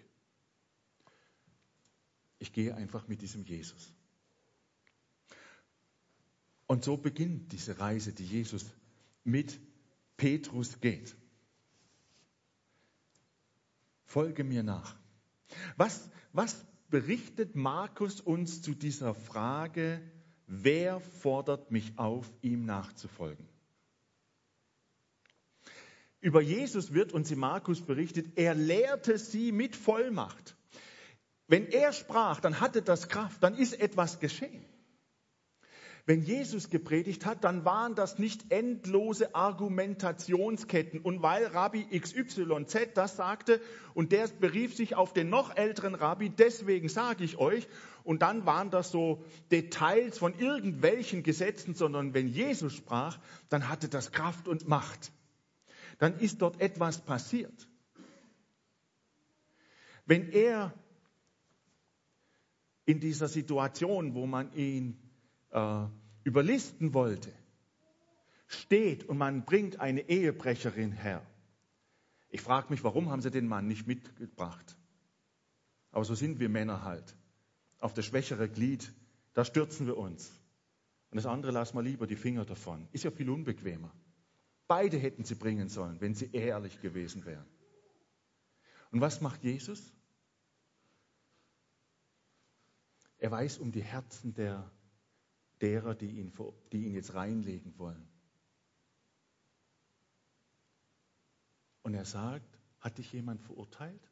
Ich 2.45 2.53
gehe 2.53 2.75
einfach 2.75 3.07
mit 3.07 3.23
diesem 3.23 3.43
Jesus. 3.43 3.91
Und 6.67 6.83
so 6.83 6.95
beginnt 6.95 7.51
diese 7.51 7.79
Reise, 7.79 8.13
die 8.13 8.23
Jesus 8.23 8.67
mit 9.23 9.59
Petrus 10.15 10.79
geht. 10.79 11.15
Folge 14.03 14.43
mir 14.43 14.61
nach. 14.61 14.95
Was, 15.75 16.07
was 16.33 16.63
berichtet 16.91 17.55
Markus 17.55 18.21
uns 18.21 18.61
zu 18.61 18.75
dieser 18.75 19.15
Frage, 19.15 19.99
wer 20.45 20.99
fordert 20.99 21.71
mich 21.71 21.97
auf, 21.97 22.31
ihm 22.43 22.63
nachzufolgen? 22.63 23.49
Über 26.21 26.41
Jesus 26.41 26.93
wird 26.93 27.11
uns 27.11 27.31
in 27.31 27.39
Markus 27.39 27.81
berichtet, 27.81 28.37
er 28.37 28.53
lehrte 28.53 29.17
sie 29.17 29.51
mit 29.51 29.75
Vollmacht. 29.75 30.54
Wenn 31.47 31.67
er 31.67 31.93
sprach, 31.93 32.39
dann 32.39 32.59
hatte 32.59 32.81
das 32.81 33.07
Kraft, 33.07 33.43
dann 33.43 33.55
ist 33.55 33.79
etwas 33.79 34.19
geschehen. 34.19 34.65
Wenn 36.07 36.21
Jesus 36.21 36.69
gepredigt 36.69 37.25
hat, 37.25 37.43
dann 37.43 37.65
waren 37.65 37.95
das 37.95 38.19
nicht 38.19 38.51
endlose 38.51 39.33
Argumentationsketten. 39.33 40.99
Und 41.01 41.23
weil 41.23 41.47
Rabbi 41.47 41.83
XYZ 41.99 42.93
das 42.93 43.15
sagte 43.15 43.59
und 43.95 44.11
der 44.11 44.27
berief 44.27 44.75
sich 44.75 44.95
auf 44.95 45.13
den 45.13 45.29
noch 45.29 45.57
älteren 45.57 45.95
Rabbi, 45.95 46.29
deswegen 46.29 46.89
sage 46.89 47.23
ich 47.23 47.37
euch, 47.39 47.67
und 48.03 48.21
dann 48.21 48.45
waren 48.45 48.69
das 48.69 48.91
so 48.91 49.25
Details 49.51 50.19
von 50.19 50.37
irgendwelchen 50.37 51.23
Gesetzen, 51.23 51.73
sondern 51.73 52.13
wenn 52.13 52.27
Jesus 52.27 52.75
sprach, 52.75 53.17
dann 53.49 53.67
hatte 53.67 53.89
das 53.89 54.11
Kraft 54.11 54.47
und 54.47 54.67
Macht. 54.67 55.11
Dann 55.97 56.19
ist 56.19 56.39
dort 56.43 56.61
etwas 56.61 57.03
passiert. 57.03 57.67
Wenn 60.05 60.31
er 60.31 60.71
in 62.85 62.99
dieser 62.99 63.27
Situation, 63.27 64.13
wo 64.13 64.25
man 64.25 64.53
ihn 64.53 64.97
äh, 65.51 65.85
überlisten 66.23 66.93
wollte, 66.93 67.31
steht 68.47 69.03
und 69.05 69.17
man 69.17 69.45
bringt 69.45 69.79
eine 69.79 70.07
Ehebrecherin 70.07 70.91
her. 70.91 71.25
Ich 72.29 72.41
frage 72.41 72.69
mich, 72.69 72.83
warum 72.83 73.09
haben 73.09 73.21
sie 73.21 73.31
den 73.31 73.47
Mann 73.47 73.67
nicht 73.67 73.87
mitgebracht? 73.87 74.77
Aber 75.91 76.03
so 76.03 76.15
sind 76.15 76.39
wir 76.39 76.49
Männer 76.49 76.83
halt. 76.83 77.15
Auf 77.79 77.93
das 77.93 78.05
schwächere 78.05 78.49
Glied, 78.49 78.93
da 79.33 79.45
stürzen 79.45 79.87
wir 79.87 79.97
uns. 79.97 80.31
Und 81.09 81.17
das 81.17 81.25
andere 81.25 81.51
lassen 81.53 81.77
wir 81.77 81.81
lieber 81.81 82.07
die 82.07 82.17
Finger 82.17 82.43
davon. 82.43 82.87
Ist 82.91 83.05
ja 83.05 83.11
viel 83.11 83.29
unbequemer. 83.29 83.91
Beide 84.67 84.97
hätten 84.97 85.23
sie 85.23 85.35
bringen 85.35 85.69
sollen, 85.69 86.01
wenn 86.01 86.13
sie 86.13 86.29
ehrlich 86.33 86.81
gewesen 86.81 87.25
wären. 87.25 87.45
Und 88.91 89.01
was 89.01 89.21
macht 89.21 89.43
Jesus? 89.43 89.93
Er 93.17 93.31
weiß 93.31 93.57
um 93.59 93.71
die 93.71 93.83
Herzen 93.83 94.33
der 94.33 94.71
derer, 95.61 95.95
die 95.95 96.19
ihn, 96.19 96.33
die 96.71 96.85
ihn 96.85 96.93
jetzt 96.93 97.13
reinlegen 97.13 97.77
wollen. 97.77 98.07
Und 101.81 101.93
er 101.93 102.05
sagt, 102.05 102.59
hat 102.79 102.97
dich 102.97 103.11
jemand 103.13 103.41
verurteilt? 103.41 104.11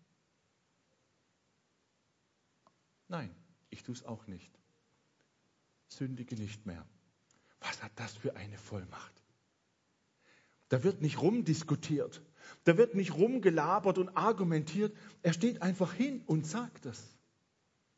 Nein, 3.08 3.36
ich 3.70 3.84
tue 3.84 3.96
es 3.96 4.04
auch 4.04 4.28
nicht. 4.28 4.52
Sündige 5.88 6.36
nicht 6.36 6.66
mehr. 6.66 6.88
Was 7.60 7.82
hat 7.84 7.92
das 7.96 8.14
für 8.14 8.36
eine 8.36 8.58
Vollmacht? 8.58 9.24
Da 10.70 10.84
wird 10.84 11.02
nicht 11.02 11.22
rumdiskutiert, 11.22 12.24
da 12.64 12.78
wird 12.78 12.96
nicht 12.96 13.14
rumgelabert 13.14 13.98
und 14.00 14.10
argumentiert. 14.18 14.96
Er 15.22 15.34
steht 15.34 15.62
einfach 15.62 15.94
hin 15.94 16.24
und 16.26 16.48
sagt 16.48 16.86
es. 16.86 17.16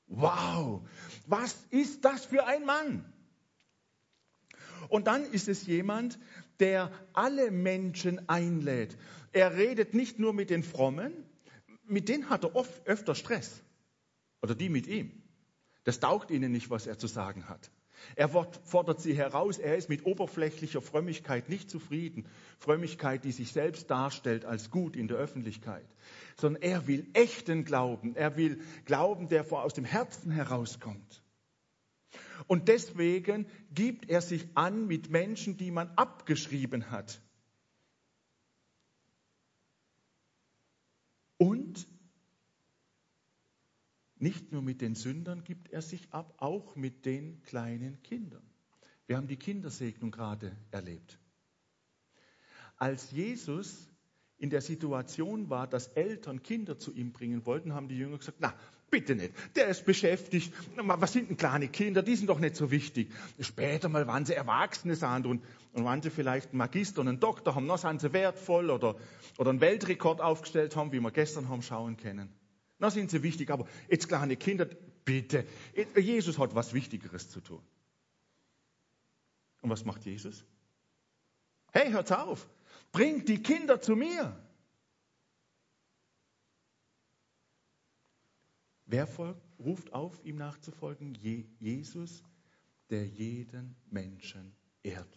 Wow, 0.07 0.87
was 1.25 1.55
ist 1.71 2.05
das 2.05 2.25
für 2.25 2.45
ein 2.45 2.65
Mann? 2.65 3.11
Und 4.89 5.07
dann 5.07 5.25
ist 5.25 5.47
es 5.47 5.65
jemand, 5.65 6.19
der 6.59 6.91
alle 7.13 7.51
Menschen 7.51 8.29
einlädt. 8.29 8.97
Er 9.31 9.55
redet 9.55 9.93
nicht 9.93 10.19
nur 10.19 10.33
mit 10.33 10.49
den 10.49 10.63
Frommen, 10.63 11.13
mit 11.87 12.07
denen 12.09 12.29
hat 12.29 12.43
er 12.43 12.55
oft 12.55 12.87
öfter 12.87 13.15
Stress. 13.15 13.61
Oder 14.41 14.55
die 14.55 14.69
mit 14.69 14.87
ihm. 14.87 15.23
Das 15.83 15.99
taugt 15.99 16.31
ihnen 16.31 16.51
nicht, 16.51 16.69
was 16.69 16.87
er 16.87 16.97
zu 16.97 17.07
sagen 17.07 17.49
hat. 17.49 17.71
Er 18.15 18.29
fordert 18.29 19.01
sie 19.01 19.15
heraus, 19.15 19.57
er 19.57 19.75
ist 19.75 19.89
mit 19.89 20.05
oberflächlicher 20.05 20.81
Frömmigkeit 20.81 21.49
nicht 21.49 21.69
zufrieden. 21.69 22.25
Frömmigkeit, 22.59 23.23
die 23.23 23.31
sich 23.31 23.51
selbst 23.51 23.89
darstellt 23.89 24.45
als 24.45 24.69
gut 24.69 24.95
in 24.95 25.07
der 25.07 25.17
Öffentlichkeit. 25.17 25.85
Sondern 26.37 26.61
er 26.61 26.87
will 26.87 27.07
echten 27.13 27.65
Glauben. 27.65 28.15
Er 28.15 28.37
will 28.37 28.61
Glauben, 28.85 29.27
der 29.27 29.51
aus 29.51 29.73
dem 29.73 29.85
Herzen 29.85 30.31
herauskommt. 30.31 31.23
Und 32.47 32.67
deswegen 32.67 33.47
gibt 33.73 34.09
er 34.09 34.21
sich 34.21 34.47
an 34.55 34.87
mit 34.87 35.09
Menschen, 35.09 35.57
die 35.57 35.71
man 35.71 35.89
abgeschrieben 35.95 36.91
hat. 36.91 37.21
Und 41.37 41.87
nicht 44.25 44.51
nur 44.51 44.63
mit 44.63 44.81
den 44.81 44.95
Sündern 44.95 45.43
gibt 45.43 45.69
er 45.69 45.83
sich 45.83 46.11
ab, 46.11 46.33
auch 46.37 46.75
mit 46.75 47.05
den 47.05 47.43
kleinen 47.43 48.01
Kindern. 48.01 48.41
Wir 49.05 49.17
haben 49.17 49.27
die 49.27 49.37
Kindersegnung 49.37 50.09
gerade 50.09 50.57
erlebt. 50.71 51.19
Als 52.75 53.11
Jesus 53.11 53.87
in 54.39 54.49
der 54.49 54.61
Situation 54.61 55.51
war, 55.51 55.67
dass 55.67 55.89
Eltern 55.89 56.41
Kinder 56.41 56.79
zu 56.79 56.91
ihm 56.91 57.11
bringen 57.11 57.45
wollten, 57.45 57.75
haben 57.75 57.87
die 57.87 57.99
Jünger 57.99 58.17
gesagt, 58.17 58.39
na, 58.41 58.55
bitte 58.89 59.13
nicht, 59.13 59.31
der 59.55 59.67
ist 59.67 59.85
beschäftigt, 59.85 60.51
was 60.75 61.13
sind 61.13 61.29
denn 61.29 61.37
kleine 61.37 61.67
Kinder, 61.67 62.01
die 62.01 62.15
sind 62.15 62.27
doch 62.27 62.39
nicht 62.39 62.55
so 62.55 62.71
wichtig. 62.71 63.11
Später 63.39 63.89
mal, 63.89 64.07
wann 64.07 64.25
sie 64.25 64.33
Erwachsene 64.33 64.95
sind 64.95 65.27
und, 65.27 65.43
und 65.73 65.85
wann 65.85 66.01
sie 66.01 66.09
vielleicht 66.09 66.49
einen 66.49 66.57
Magister 66.57 67.01
und 67.01 67.09
einen 67.09 67.19
Doktor 67.19 67.53
haben, 67.53 67.67
dann 67.67 67.77
sind 67.77 68.01
sie 68.01 68.11
wertvoll 68.11 68.71
oder, 68.71 68.95
oder 69.37 69.51
einen 69.51 69.61
Weltrekord 69.61 70.19
aufgestellt 70.19 70.75
haben, 70.75 70.91
wie 70.91 70.99
wir 70.99 71.11
gestern 71.11 71.47
haben 71.47 71.61
schauen 71.61 71.95
können. 71.97 72.33
Na 72.77 72.89
sind 72.89 73.09
sie 73.09 73.23
wichtig, 73.23 73.49
aber 73.49 73.67
jetzt 73.89 74.07
kleine 74.07 74.35
Kinder, 74.35 74.67
Bitte. 75.05 75.45
Jesus 75.95 76.39
hat 76.39 76.55
was 76.55 76.73
Wichtigeres 76.73 77.29
zu 77.29 77.39
tun. 77.39 77.61
Und 79.61 79.69
was 79.69 79.85
macht 79.85 80.03
Jesus? 80.03 80.43
Hey, 81.71 81.91
hört 81.91 82.11
auf. 82.11 82.49
Bringt 82.91 83.29
die 83.29 83.41
Kinder 83.41 83.79
zu 83.79 83.95
mir. 83.95 84.35
Wer 88.87 89.07
folgt, 89.07 89.41
ruft 89.59 89.93
auf, 89.93 90.23
ihm 90.23 90.37
nachzufolgen? 90.37 91.13
Je, 91.15 91.45
Jesus, 91.59 92.23
der 92.89 93.05
jeden 93.05 93.75
Menschen 93.89 94.55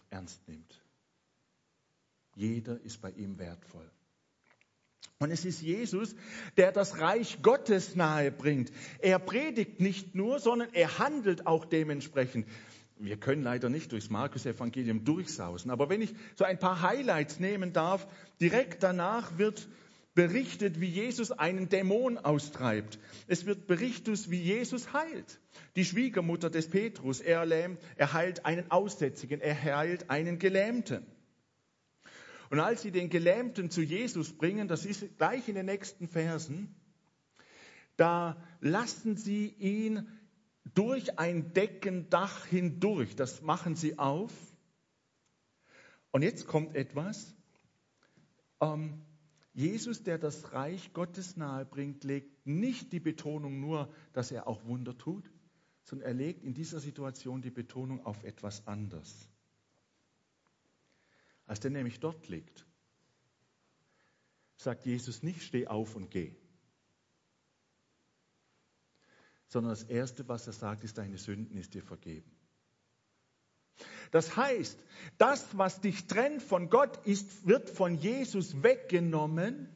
ernst 0.09 0.47
nimmt. 0.47 0.83
Jeder 2.35 2.79
ist 2.81 3.01
bei 3.01 3.11
ihm 3.11 3.37
wertvoll. 3.37 3.91
Und 5.21 5.31
es 5.31 5.43
ist 5.43 5.61
Jesus, 5.61 6.15
der 6.55 6.71
das 6.71 6.99
Reich 6.99 7.41
Gottes 7.41 7.95
nahe 7.95 8.31
bringt. 8.31 8.71
Er 8.99 9.19
predigt 9.19 9.81
nicht 9.81 10.15
nur, 10.15 10.39
sondern 10.39 10.69
er 10.73 10.97
handelt 10.97 11.45
auch 11.45 11.65
dementsprechend. 11.65 12.47
Wir 12.97 13.17
können 13.17 13.43
leider 13.43 13.69
nicht 13.69 13.91
durchs 13.91 14.09
Markus-Evangelium 14.09 15.03
durchsausen, 15.03 15.71
aber 15.71 15.89
wenn 15.89 16.01
ich 16.01 16.13
so 16.35 16.45
ein 16.45 16.57
paar 16.57 16.81
Highlights 16.81 17.39
nehmen 17.39 17.73
darf, 17.73 18.07
direkt 18.39 18.83
danach 18.83 19.37
wird 19.37 19.67
berichtet, 20.15 20.79
wie 20.81 20.89
Jesus 20.89 21.31
einen 21.31 21.69
Dämon 21.69 22.17
austreibt. 22.17 22.99
Es 23.27 23.45
wird 23.45 23.67
berichtet, 23.67 24.29
wie 24.29 24.41
Jesus 24.41 24.93
heilt. 24.93 25.39
Die 25.75 25.85
Schwiegermutter 25.85 26.49
des 26.49 26.69
Petrus, 26.69 27.19
er, 27.21 27.45
lähmt, 27.45 27.79
er 27.95 28.13
heilt 28.13 28.45
einen 28.45 28.69
Aussätzigen, 28.71 29.39
er 29.39 29.63
heilt 29.63 30.09
einen 30.09 30.39
Gelähmten. 30.39 31.05
Und 32.49 32.59
als 32.59 32.81
sie 32.81 32.91
den 32.91 33.09
Gelähmten 33.09 33.69
zu 33.69 33.81
Jesus 33.81 34.35
bringen, 34.35 34.67
das 34.67 34.85
ist 34.85 35.17
gleich 35.17 35.47
in 35.47 35.55
den 35.55 35.67
nächsten 35.67 36.07
Versen, 36.07 36.75
da 37.95 38.41
lassen 38.59 39.17
sie 39.17 39.47
ihn 39.47 40.07
durch 40.73 41.19
ein 41.19 41.53
Deckendach 41.53 42.45
hindurch. 42.45 43.15
Das 43.15 43.41
machen 43.41 43.75
sie 43.75 43.99
auf. 43.99 44.31
Und 46.11 46.23
jetzt 46.23 46.47
kommt 46.47 46.75
etwas. 46.75 47.35
Ähm, 48.61 49.01
Jesus, 49.53 50.03
der 50.03 50.17
das 50.17 50.53
Reich 50.53 50.93
Gottes 50.93 51.35
nahe 51.35 51.65
bringt, 51.65 52.03
legt 52.03 52.47
nicht 52.47 52.93
die 52.93 52.99
Betonung 52.99 53.59
nur, 53.59 53.93
dass 54.13 54.31
er 54.31 54.47
auch 54.47 54.63
Wunder 54.65 54.97
tut, 54.97 55.29
sondern 55.83 56.07
er 56.07 56.13
legt 56.13 56.43
in 56.43 56.53
dieser 56.53 56.79
Situation 56.79 57.41
die 57.41 57.51
Betonung 57.51 58.05
auf 58.05 58.23
etwas 58.23 58.65
anderes. 58.67 59.29
Als 61.49 61.59
der 61.61 61.71
nämlich 61.71 61.99
dort 61.99 62.27
liegt, 62.27 62.63
sagt 64.55 64.85
Jesus 64.85 65.23
nicht, 65.23 65.41
steh 65.41 65.65
auf 65.65 65.95
und 65.95 66.11
geh. 66.11 66.35
Sondern 69.47 69.71
das 69.71 69.81
Erste, 69.81 70.27
was 70.27 70.45
er 70.45 70.53
sagt, 70.53 70.83
ist, 70.83 70.99
deine 70.99 71.17
Sünden 71.17 71.57
ist 71.57 71.73
dir 71.73 71.81
vergeben. 71.81 72.29
Das 74.11 74.37
heißt, 74.37 74.77
das, 75.17 75.57
was 75.57 75.81
dich 75.81 76.05
trennt 76.05 76.43
von 76.43 76.69
Gott, 76.69 77.03
ist, 77.07 77.47
wird 77.47 77.67
von 77.71 77.95
Jesus 77.95 78.61
weggenommen 78.61 79.69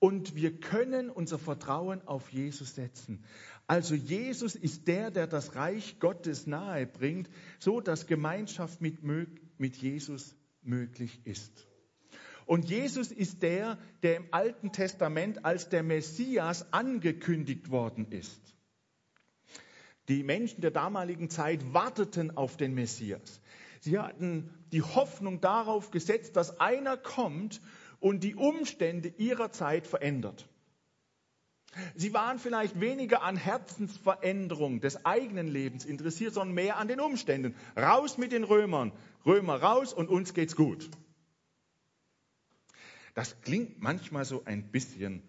und 0.00 0.34
wir 0.34 0.60
können 0.60 1.08
unser 1.08 1.38
Vertrauen 1.38 2.06
auf 2.06 2.28
Jesus 2.28 2.74
setzen. 2.74 3.24
Also 3.66 3.94
Jesus 3.94 4.54
ist 4.54 4.86
der, 4.88 5.10
der 5.10 5.26
das 5.26 5.54
Reich 5.54 6.00
Gottes 6.00 6.46
nahe 6.46 6.86
bringt, 6.86 7.30
so 7.58 7.80
dass 7.80 8.06
Gemeinschaft 8.06 8.82
mit, 8.82 9.02
mit 9.02 9.76
Jesus 9.76 10.34
möglich 10.62 11.20
ist. 11.24 11.66
Und 12.46 12.68
Jesus 12.68 13.12
ist 13.12 13.42
der, 13.42 13.78
der 14.02 14.16
im 14.16 14.28
Alten 14.30 14.72
Testament 14.72 15.44
als 15.44 15.68
der 15.68 15.82
Messias 15.82 16.72
angekündigt 16.72 17.70
worden 17.70 18.10
ist. 18.10 18.40
Die 20.08 20.22
Menschen 20.22 20.62
der 20.62 20.70
damaligen 20.70 21.28
Zeit 21.28 21.74
warteten 21.74 22.36
auf 22.36 22.56
den 22.56 22.74
Messias. 22.74 23.42
Sie 23.80 23.98
hatten 23.98 24.50
die 24.72 24.82
Hoffnung 24.82 25.40
darauf 25.40 25.90
gesetzt, 25.90 26.36
dass 26.36 26.58
einer 26.58 26.96
kommt 26.96 27.60
und 28.00 28.24
die 28.24 28.34
Umstände 28.34 29.12
ihrer 29.18 29.52
Zeit 29.52 29.86
verändert. 29.86 30.48
Sie 31.94 32.12
waren 32.14 32.38
vielleicht 32.38 32.80
weniger 32.80 33.22
an 33.22 33.36
Herzensveränderung 33.36 34.80
des 34.80 35.04
eigenen 35.04 35.48
Lebens 35.48 35.84
interessiert, 35.84 36.34
sondern 36.34 36.54
mehr 36.54 36.78
an 36.78 36.88
den 36.88 37.00
Umständen. 37.00 37.54
Raus 37.76 38.16
mit 38.18 38.32
den 38.32 38.44
Römern, 38.44 38.92
Römer 39.26 39.60
raus 39.60 39.92
und 39.92 40.08
uns 40.08 40.34
geht's 40.34 40.56
gut. 40.56 40.88
Das 43.14 43.40
klingt 43.42 43.80
manchmal 43.80 44.24
so 44.24 44.44
ein 44.44 44.70
bisschen, 44.70 45.22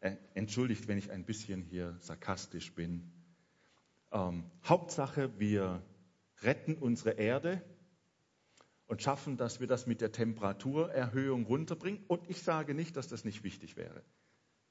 äh, 0.00 0.16
entschuldigt, 0.34 0.88
wenn 0.88 0.98
ich 0.98 1.10
ein 1.10 1.24
bisschen 1.24 1.62
hier 1.62 1.96
sarkastisch 2.00 2.72
bin. 2.74 3.10
Ähm, 4.12 4.44
Hauptsache, 4.64 5.38
wir 5.38 5.82
retten 6.42 6.74
unsere 6.74 7.12
Erde 7.12 7.62
und 8.86 9.02
schaffen, 9.02 9.36
dass 9.36 9.60
wir 9.60 9.66
das 9.66 9.86
mit 9.86 10.00
der 10.00 10.12
Temperaturerhöhung 10.12 11.46
runterbringen. 11.46 12.04
Und 12.08 12.28
ich 12.28 12.42
sage 12.42 12.74
nicht, 12.74 12.96
dass 12.96 13.08
das 13.08 13.24
nicht 13.24 13.42
wichtig 13.44 13.76
wäre. 13.76 14.02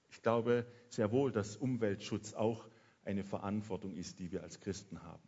Ich 0.10 0.22
glaube 0.22 0.66
sehr 0.90 1.12
wohl, 1.12 1.32
dass 1.32 1.56
Umweltschutz 1.56 2.34
auch 2.34 2.68
eine 3.04 3.24
Verantwortung 3.24 3.96
ist, 3.96 4.20
die 4.20 4.32
wir 4.32 4.44
als 4.44 4.60
Christen 4.60 5.02
haben. 5.04 5.24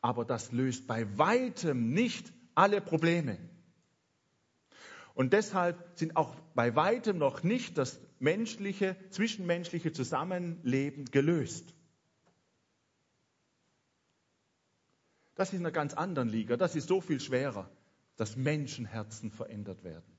Aber 0.00 0.24
das 0.24 0.52
löst 0.52 0.86
bei 0.86 1.18
weitem 1.18 1.92
nicht 1.92 2.32
alle 2.54 2.80
Probleme. 2.80 3.38
Und 5.14 5.32
deshalb 5.32 5.98
sind 5.98 6.16
auch 6.16 6.36
bei 6.54 6.76
weitem 6.76 7.18
noch 7.18 7.42
nicht 7.42 7.76
das 7.76 8.00
menschliche, 8.20 8.96
zwischenmenschliche 9.10 9.92
Zusammenleben 9.92 11.06
gelöst. 11.06 11.74
Das 15.34 15.48
ist 15.48 15.54
in 15.54 15.60
einer 15.60 15.72
ganz 15.72 15.94
anderen 15.94 16.28
Liga. 16.28 16.56
Das 16.56 16.74
ist 16.74 16.88
so 16.88 17.00
viel 17.00 17.20
schwerer, 17.20 17.70
dass 18.16 18.36
Menschenherzen 18.36 19.30
verändert 19.30 19.84
werden. 19.84 20.17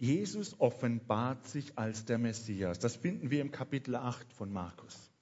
Jesus 0.00 0.58
offenbart 0.58 1.46
sich 1.46 1.78
als 1.78 2.06
der 2.06 2.18
Messias. 2.18 2.78
Das 2.78 2.96
finden 2.96 3.30
wir 3.30 3.40
im 3.40 3.52
Kapitel 3.52 3.94
8 3.94 4.32
von 4.32 4.52
Markus. 4.52 5.12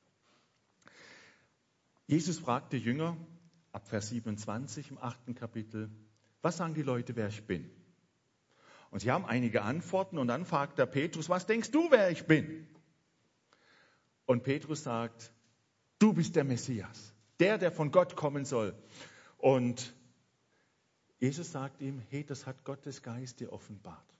Jesus 2.07 2.39
fragt 2.39 2.73
die 2.73 2.79
Jünger 2.79 3.17
ab 3.73 3.87
Vers 3.89 4.09
27 4.09 4.93
im 4.93 4.99
achten 4.99 5.35
Kapitel, 5.35 5.91
was 6.41 6.57
sagen 6.57 6.73
die 6.73 6.83
Leute, 6.83 7.17
wer 7.17 7.29
ich 7.29 7.45
bin? 7.47 7.69
Und 8.91 9.01
sie 9.01 9.11
haben 9.11 9.27
einige 9.27 9.63
Antworten 9.63 10.17
und 10.17 10.29
dann 10.29 10.47
fragt 10.47 10.79
der 10.79 10.87
Petrus, 10.87 11.29
was 11.29 11.45
denkst 11.45 11.73
du, 11.73 11.91
wer 11.91 12.11
ich 12.11 12.27
bin? 12.27 12.67
Und 14.25 14.45
Petrus 14.45 14.85
sagt, 14.85 15.33
Du 15.99 16.13
bist 16.13 16.37
der 16.37 16.45
Messias, 16.45 17.13
der, 17.41 17.59
der 17.59 17.73
von 17.73 17.91
Gott 17.91 18.15
kommen 18.15 18.45
soll. 18.45 18.75
Und 19.37 19.95
Jesus 21.19 21.51
sagt 21.51 21.83
ihm, 21.83 22.01
hey, 22.11 22.25
das 22.25 22.47
hat 22.47 22.65
Gottes 22.65 23.03
Geist 23.03 23.41
dir 23.41 23.53
offenbart. 23.53 24.18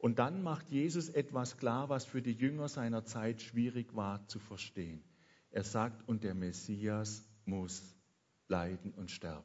Und 0.00 0.18
dann 0.18 0.42
macht 0.42 0.70
Jesus 0.70 1.10
etwas 1.10 1.58
klar, 1.58 1.90
was 1.90 2.06
für 2.06 2.22
die 2.22 2.32
Jünger 2.32 2.68
seiner 2.68 3.04
Zeit 3.04 3.42
schwierig 3.42 3.94
war 3.94 4.26
zu 4.28 4.38
verstehen. 4.38 5.04
Er 5.50 5.62
sagt, 5.62 6.08
und 6.08 6.24
der 6.24 6.34
Messias 6.34 7.22
muss 7.44 7.82
leiden 8.48 8.94
und 8.94 9.10
sterben. 9.10 9.44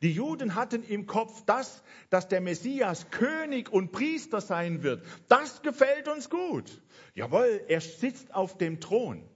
Die 0.00 0.12
Juden 0.12 0.54
hatten 0.54 0.82
im 0.82 1.06
Kopf 1.06 1.44
das, 1.44 1.82
dass 2.08 2.28
der 2.28 2.40
Messias 2.40 3.10
König 3.10 3.70
und 3.70 3.92
Priester 3.92 4.40
sein 4.40 4.82
wird. 4.82 5.04
Das 5.28 5.60
gefällt 5.60 6.08
uns 6.08 6.30
gut. 6.30 6.80
Jawohl, 7.14 7.64
er 7.68 7.82
sitzt 7.82 8.34
auf 8.34 8.56
dem 8.56 8.80
Thron. 8.80 9.28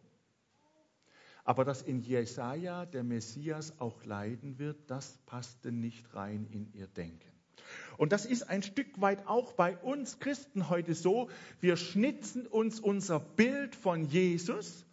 Aber 1.45 1.65
dass 1.65 1.83
in 1.83 2.01
Jesaja 2.01 2.87
der 2.87 3.03
Messias 3.03 3.79
auch 3.79 4.05
leiden 4.07 4.59
wird, 4.59 4.91
das 4.91 5.19
passte 5.27 5.71
nicht 5.71 6.15
rein 6.15 6.47
in 6.51 6.73
ihr 6.73 6.87
Denken. 6.87 7.32
Und 7.99 8.13
das 8.13 8.27
ist 8.27 8.49
ein 8.49 8.63
Stück 8.63 9.01
weit 9.01 9.27
auch 9.27 9.53
bei 9.53 9.77
uns 9.77 10.19
Christen 10.19 10.69
heute 10.69 10.95
so. 10.95 11.29
Wir 11.61 11.77
schnitzen 11.77 12.47
uns 12.47 12.81
unser 12.81 13.21
Bild 13.21 13.75
von 13.75 14.07
Jesus 14.07 14.85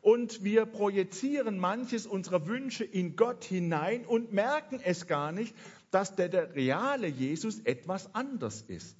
und 0.00 0.42
wir 0.42 0.66
projizieren 0.66 1.58
manches 1.58 2.06
unserer 2.06 2.46
Wünsche 2.46 2.84
in 2.84 3.16
Gott 3.16 3.44
hinein 3.44 4.04
und 4.04 4.32
merken 4.32 4.80
es 4.82 5.06
gar 5.06 5.32
nicht, 5.32 5.54
dass 5.90 6.14
der, 6.14 6.28
der 6.28 6.54
reale 6.54 7.08
Jesus 7.08 7.60
etwas 7.60 8.14
anders 8.14 8.62
ist. 8.62 8.96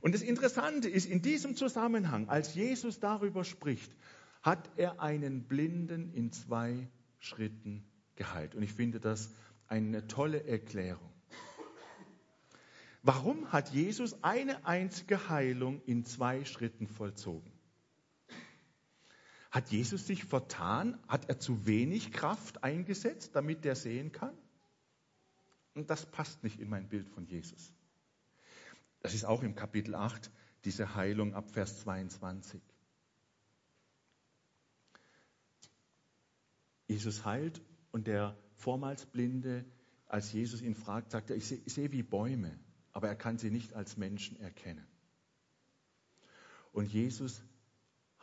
Und 0.00 0.14
das 0.14 0.22
Interessante 0.22 0.88
ist, 0.88 1.06
in 1.06 1.22
diesem 1.22 1.56
Zusammenhang, 1.56 2.28
als 2.28 2.54
Jesus 2.54 3.00
darüber 3.00 3.44
spricht, 3.44 3.90
hat 4.42 4.70
er 4.76 5.00
einen 5.00 5.44
Blinden 5.44 6.12
in 6.14 6.32
zwei 6.32 6.86
Schritten 7.18 7.84
geheilt. 8.14 8.54
Und 8.54 8.62
ich 8.62 8.72
finde 8.72 9.00
das 9.00 9.32
eine 9.66 10.06
tolle 10.06 10.44
Erklärung. 10.44 11.15
Warum 13.06 13.52
hat 13.52 13.68
Jesus 13.68 14.20
eine 14.24 14.66
einzige 14.66 15.28
Heilung 15.28 15.80
in 15.82 16.04
zwei 16.04 16.44
Schritten 16.44 16.88
vollzogen? 16.88 17.52
Hat 19.52 19.70
Jesus 19.70 20.08
sich 20.08 20.24
vertan? 20.24 20.98
Hat 21.06 21.28
er 21.28 21.38
zu 21.38 21.66
wenig 21.66 22.10
Kraft 22.10 22.64
eingesetzt, 22.64 23.36
damit 23.36 23.64
er 23.64 23.76
sehen 23.76 24.10
kann? 24.10 24.36
Und 25.74 25.88
das 25.88 26.04
passt 26.04 26.42
nicht 26.42 26.58
in 26.58 26.68
mein 26.68 26.88
Bild 26.88 27.08
von 27.08 27.24
Jesus. 27.26 27.72
Das 29.02 29.14
ist 29.14 29.24
auch 29.24 29.44
im 29.44 29.54
Kapitel 29.54 29.94
8 29.94 30.28
diese 30.64 30.96
Heilung 30.96 31.32
ab 31.32 31.48
Vers 31.52 31.78
22. 31.82 32.60
Jesus 36.88 37.24
heilt 37.24 37.62
und 37.92 38.08
der 38.08 38.36
vormals 38.56 39.06
Blinde, 39.06 39.64
als 40.08 40.32
Jesus 40.32 40.60
ihn 40.60 40.74
fragt, 40.74 41.12
sagt 41.12 41.30
er, 41.30 41.36
ich 41.36 41.46
sehe 41.46 41.62
seh 41.66 41.92
wie 41.92 42.02
Bäume, 42.02 42.58
aber 42.96 43.08
er 43.08 43.14
kann 43.14 43.36
sie 43.36 43.50
nicht 43.50 43.74
als 43.74 43.98
Menschen 43.98 44.40
erkennen. 44.40 44.86
Und 46.72 46.90
Jesus 46.90 47.42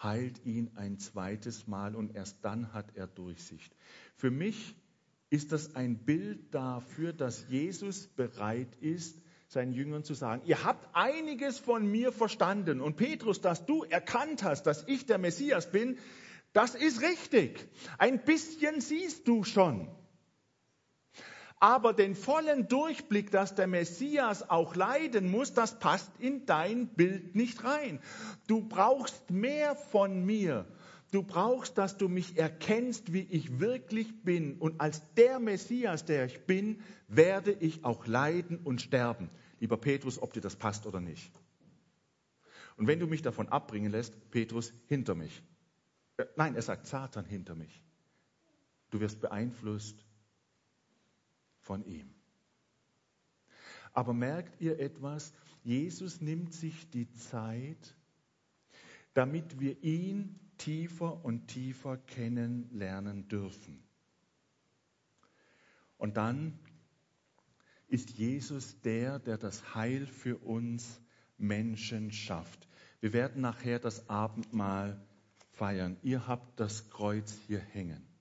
heilt 0.01 0.43
ihn 0.47 0.71
ein 0.73 0.97
zweites 0.97 1.67
Mal 1.67 1.95
und 1.95 2.15
erst 2.15 2.43
dann 2.43 2.73
hat 2.73 2.95
er 2.95 3.05
Durchsicht. 3.05 3.71
Für 4.15 4.31
mich 4.31 4.75
ist 5.29 5.51
das 5.51 5.75
ein 5.75 6.05
Bild 6.05 6.55
dafür, 6.55 7.13
dass 7.13 7.47
Jesus 7.49 8.07
bereit 8.07 8.75
ist, 8.81 9.21
seinen 9.47 9.73
Jüngern 9.73 10.03
zu 10.03 10.15
sagen, 10.15 10.41
ihr 10.47 10.63
habt 10.63 10.89
einiges 10.95 11.59
von 11.59 11.85
mir 11.85 12.11
verstanden 12.11 12.81
und 12.81 12.95
Petrus, 12.95 13.41
dass 13.41 13.67
du 13.67 13.83
erkannt 13.83 14.41
hast, 14.41 14.63
dass 14.63 14.87
ich 14.87 15.05
der 15.05 15.19
Messias 15.19 15.71
bin, 15.71 15.99
das 16.51 16.73
ist 16.73 17.03
richtig. 17.03 17.69
Ein 17.99 18.23
bisschen 18.23 18.81
siehst 18.81 19.27
du 19.27 19.43
schon. 19.43 19.87
Aber 21.63 21.93
den 21.93 22.13
vollen 22.13 22.67
Durchblick, 22.67 23.31
dass 23.31 23.55
der 23.55 23.67
Messias 23.67 24.49
auch 24.49 24.75
leiden 24.75 25.31
muss, 25.31 25.53
das 25.53 25.79
passt 25.79 26.11
in 26.19 26.45
dein 26.45 26.89
Bild 26.89 27.35
nicht 27.37 27.63
rein. 27.63 28.01
Du 28.47 28.67
brauchst 28.67 29.31
mehr 29.31 29.73
von 29.77 30.25
mir. 30.25 30.67
Du 31.11 31.23
brauchst, 31.23 31.77
dass 31.77 31.95
du 31.95 32.09
mich 32.09 32.37
erkennst, 32.37 33.13
wie 33.13 33.21
ich 33.21 33.61
wirklich 33.61 34.23
bin. 34.25 34.57
Und 34.57 34.81
als 34.81 35.13
der 35.13 35.39
Messias, 35.39 36.03
der 36.03 36.25
ich 36.25 36.45
bin, 36.45 36.81
werde 37.07 37.53
ich 37.53 37.85
auch 37.85 38.07
leiden 38.07 38.57
und 38.57 38.81
sterben. 38.81 39.29
Lieber 39.61 39.77
Petrus, 39.77 40.21
ob 40.21 40.33
dir 40.33 40.41
das 40.41 40.57
passt 40.57 40.85
oder 40.85 40.99
nicht. 40.99 41.31
Und 42.75 42.87
wenn 42.87 42.99
du 42.99 43.07
mich 43.07 43.21
davon 43.21 43.47
abbringen 43.47 43.89
lässt, 43.89 44.31
Petrus, 44.31 44.73
hinter 44.87 45.15
mich. 45.15 45.41
Äh, 46.17 46.25
nein, 46.35 46.55
er 46.55 46.61
sagt 46.61 46.87
Satan 46.87 47.23
hinter 47.23 47.55
mich. 47.55 47.81
Du 48.89 48.99
wirst 48.99 49.21
beeinflusst 49.21 50.05
von 51.63 51.83
ihm. 51.85 52.13
Aber 53.93 54.13
merkt 54.13 54.59
ihr 54.61 54.79
etwas? 54.79 55.33
Jesus 55.63 56.21
nimmt 56.21 56.53
sich 56.53 56.89
die 56.89 57.11
Zeit, 57.13 57.95
damit 59.13 59.59
wir 59.59 59.83
ihn 59.83 60.39
tiefer 60.57 61.23
und 61.23 61.47
tiefer 61.47 61.97
kennenlernen 61.97 63.27
dürfen. 63.27 63.83
Und 65.97 66.17
dann 66.17 66.59
ist 67.87 68.09
Jesus 68.11 68.81
der, 68.81 69.19
der 69.19 69.37
das 69.37 69.75
Heil 69.75 70.07
für 70.07 70.37
uns 70.37 71.01
Menschen 71.37 72.11
schafft. 72.11 72.67
Wir 72.99 73.13
werden 73.13 73.41
nachher 73.41 73.79
das 73.79 74.09
Abendmahl 74.09 75.05
feiern. 75.51 75.97
Ihr 76.01 76.27
habt 76.27 76.59
das 76.59 76.89
Kreuz 76.89 77.37
hier 77.47 77.59
hängen. 77.59 78.12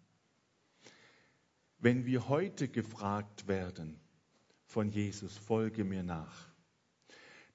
Wenn 1.82 2.06
wir 2.06 2.28
heute 2.28 2.68
gefragt 2.68 3.48
werden 3.48 3.98
von 4.66 4.92
Jesus, 4.92 5.36
folge 5.36 5.82
mir 5.82 6.04
nach, 6.04 6.48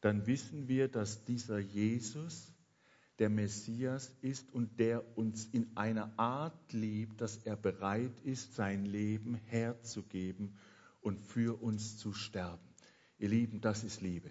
dann 0.02 0.28
wissen 0.28 0.68
wir, 0.68 0.90
dass 0.90 1.24
dieser 1.24 1.60
Jesus 1.60 2.54
der 3.20 3.30
Messias 3.30 4.14
ist 4.22 4.54
und 4.54 4.82
der 4.82 5.18
uns 5.18 5.46
in 5.46 5.78
einer 5.78 6.12
Art 6.20 6.74
liebt, 6.74 7.22
dass 7.22 7.38
er 7.38 7.56
bereit 7.56 8.20
ist, 8.26 8.54
sein 8.54 8.86
Leben 8.86 9.36
herzugeben 9.46 10.58
und 11.00 11.22
für 11.22 11.62
uns 11.62 11.98
zu 11.98 12.12
sterben. 12.12 12.68
Ihr 13.20 13.30
Lieben, 13.30 13.62
das 13.62 13.86
ist 13.86 14.02
Liebe. 14.02 14.30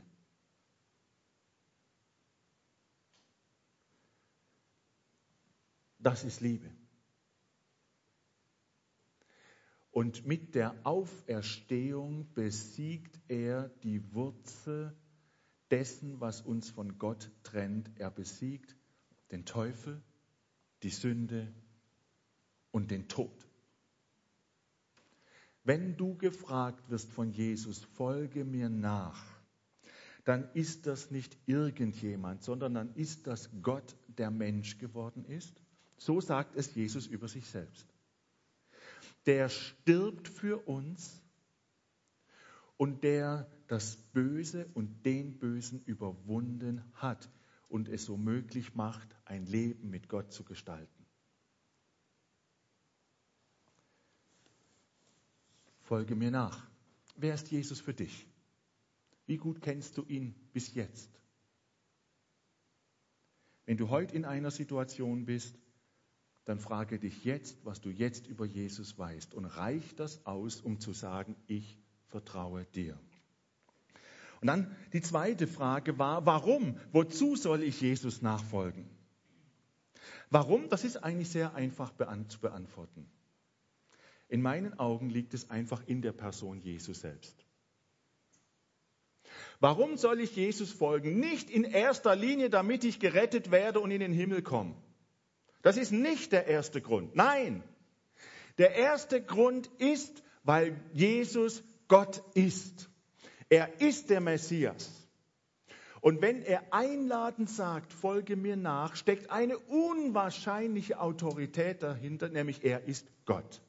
Das 5.99 6.23
ist 6.23 6.43
Liebe. 6.43 6.71
Und 9.97 10.27
mit 10.27 10.55
der 10.55 10.75
Auferstehung 10.85 12.31
besiegt 12.35 13.19
er 13.29 13.71
die 13.83 14.13
Wurzel 14.13 14.95
dessen, 15.71 16.21
was 16.21 16.43
uns 16.43 16.69
von 16.69 16.99
Gott 16.99 17.31
trennt. 17.45 17.91
Er 17.97 18.11
besiegt 18.11 18.77
den 19.31 19.47
Teufel, 19.47 20.03
die 20.83 20.91
Sünde 20.91 21.51
und 22.73 22.91
den 22.91 23.09
Tod. 23.09 23.33
Wenn 25.65 25.97
du 25.97 26.15
gefragt 26.19 26.91
wirst 26.91 27.11
von 27.11 27.31
Jesus, 27.33 27.83
folge 27.83 28.45
mir 28.45 28.69
nach, 28.69 29.25
dann 30.27 30.47
ist 30.53 30.87
das 30.87 31.11
nicht 31.11 31.39
irgendjemand, 31.47 32.43
sondern 32.43 32.75
dann 32.75 32.95
ist 32.97 33.27
das 33.27 33.49
Gott, 33.63 33.97
der 34.09 34.31
Mensch 34.31 34.77
geworden 34.77 35.25
ist 35.25 35.59
so 35.99 36.21
sagt 36.21 36.57
es 36.57 36.75
Jesus 36.75 37.07
über 37.07 37.29
sich 37.29 37.49
selbst. 37.49 37.87
Der 39.27 39.49
stirbt 39.49 40.29
für 40.29 40.67
uns 40.67 41.23
und 42.77 43.03
der 43.03 43.51
das 43.67 43.97
Böse 44.13 44.67
und 44.75 45.05
den 45.05 45.39
Bösen 45.39 45.83
überwunden 45.85 46.85
hat 46.95 47.29
und 47.69 47.89
es 47.89 48.05
so 48.05 48.17
möglich 48.17 48.75
macht, 48.75 49.09
ein 49.25 49.47
Leben 49.47 49.91
mit 49.91 50.09
Gott 50.09 50.33
zu 50.33 50.45
gestalten. 50.45 51.07
Folge 55.81 56.15
mir 56.15 56.31
nach. 56.31 56.67
Wer 57.17 57.35
ist 57.35 57.51
Jesus 57.51 57.81
für 57.81 57.95
dich? 57.95 58.27
Wie 59.27 59.37
gut 59.37 59.61
kennst 59.61 59.97
du 59.97 60.05
ihn 60.05 60.35
bis 60.53 60.75
jetzt? 60.75 61.11
Wenn 63.65 63.77
du 63.77 63.89
heute 63.89 64.15
in 64.15 64.25
einer 64.25 64.51
Situation 64.51 65.27
bist, 65.27 65.59
dann 66.47 66.61
frage 66.61 67.01
dich 67.01 67.25
jetzt, 67.25 67.59
was 67.65 67.81
du 67.81 67.91
jetzt 67.91 68.29
über 68.29 68.47
Jesus 68.47 68.97
weißt. 68.97 69.35
Und 69.35 69.45
reicht 69.45 69.99
das 69.99 70.25
aus, 70.25 70.61
um 70.61 70.79
zu 70.79 70.93
sagen, 70.93 71.37
ich 71.49 71.77
vertraue 72.07 72.65
dir? 72.65 72.99
Und 74.41 74.47
dann 74.47 74.77
die 74.93 75.01
zweite 75.01 75.49
Frage 75.49 75.99
war, 75.99 76.25
warum? 76.25 76.79
Wozu 76.93 77.35
soll 77.35 77.65
ich 77.65 77.81
Jesus 77.81 78.23
nachfolgen? 78.23 78.89
Warum? 80.31 80.69
Das 80.69 80.85
ist 80.85 81.03
eigentlich 81.03 81.31
sehr 81.31 81.55
einfach 81.57 81.93
zu 82.29 82.39
beantworten. 82.39 83.11
In 84.29 84.41
meinen 84.41 84.79
Augen 84.79 85.11
liegt 85.11 85.35
es 85.35 85.51
einfach 85.51 85.83
in 85.87 86.01
der 86.01 86.13
Person 86.13 86.61
Jesus 86.61 87.01
selbst. 87.01 87.45
Warum 89.59 89.97
soll 89.97 90.21
ich 90.21 90.37
Jesus 90.37 90.71
folgen? 90.71 91.19
Nicht 91.19 91.51
in 91.51 91.65
erster 91.65 92.15
Linie, 92.15 92.51
damit 92.51 92.85
ich 92.85 93.01
gerettet 93.01 93.51
werde 93.51 93.81
und 93.81 93.91
in 93.91 94.01
den 94.01 94.13
Himmel 94.13 94.43
komme. 94.43 94.77
Das 95.63 95.77
ist 95.77 95.93
nicht 95.93 96.33
der 96.33 96.47
erste 96.47 96.81
Grund. 96.81 97.17
Nein, 97.17 97.63
der 98.59 98.75
erste 98.75 99.23
Grund 99.23 99.67
ist, 99.79 100.23
weil 100.43 100.81
Jesus 100.93 101.63
Gott 101.89 102.23
ist. 102.35 102.89
Er 103.49 103.81
ist 103.81 104.11
der 104.11 104.21
Messias. 104.21 104.91
Und 106.01 106.23
wenn 106.23 106.43
er 106.43 106.73
einladend 106.73 107.51
sagt, 107.51 107.93
folge 107.93 108.37
mir 108.37 108.57
nach, 108.57 108.97
steckt 108.97 109.31
eine 109.31 109.59
unwahrscheinliche 109.59 111.01
Autorität 111.01 111.83
dahinter, 111.83 112.29
nämlich 112.29 112.65
er 112.65 112.85
ist 112.85 113.07
Gott. 113.25 113.61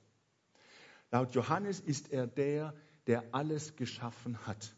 Laut 1.12 1.34
Johannes 1.34 1.80
ist 1.80 2.12
er 2.12 2.28
der, 2.28 2.74
der 3.08 3.24
alles 3.32 3.76
geschaffen 3.76 4.46
hat. 4.46 4.76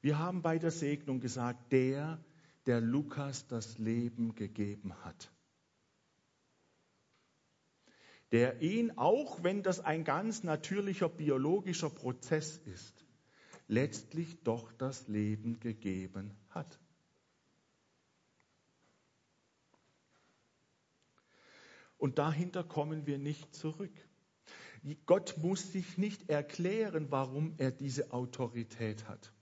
Wir 0.00 0.18
haben 0.18 0.42
bei 0.42 0.58
der 0.58 0.70
Segnung 0.70 1.20
gesagt, 1.20 1.72
der, 1.72 2.18
der 2.66 2.80
Lukas 2.80 3.46
das 3.48 3.78
Leben 3.78 4.34
gegeben 4.34 4.94
hat 5.04 5.30
der 8.34 8.60
ihn, 8.62 8.90
auch 8.98 9.44
wenn 9.44 9.62
das 9.62 9.78
ein 9.78 10.02
ganz 10.02 10.42
natürlicher 10.42 11.08
biologischer 11.08 11.88
Prozess 11.88 12.56
ist, 12.66 13.04
letztlich 13.68 14.42
doch 14.42 14.72
das 14.72 15.06
Leben 15.06 15.60
gegeben 15.60 16.32
hat. 16.50 16.80
Und 21.96 22.18
dahinter 22.18 22.64
kommen 22.64 23.06
wir 23.06 23.18
nicht 23.18 23.54
zurück. 23.54 23.94
Gott 25.06 25.36
muss 25.38 25.70
sich 25.70 25.96
nicht 25.96 26.28
erklären, 26.28 27.12
warum 27.12 27.54
er 27.58 27.70
diese 27.70 28.12
Autorität 28.12 29.06
hat. 29.06 29.32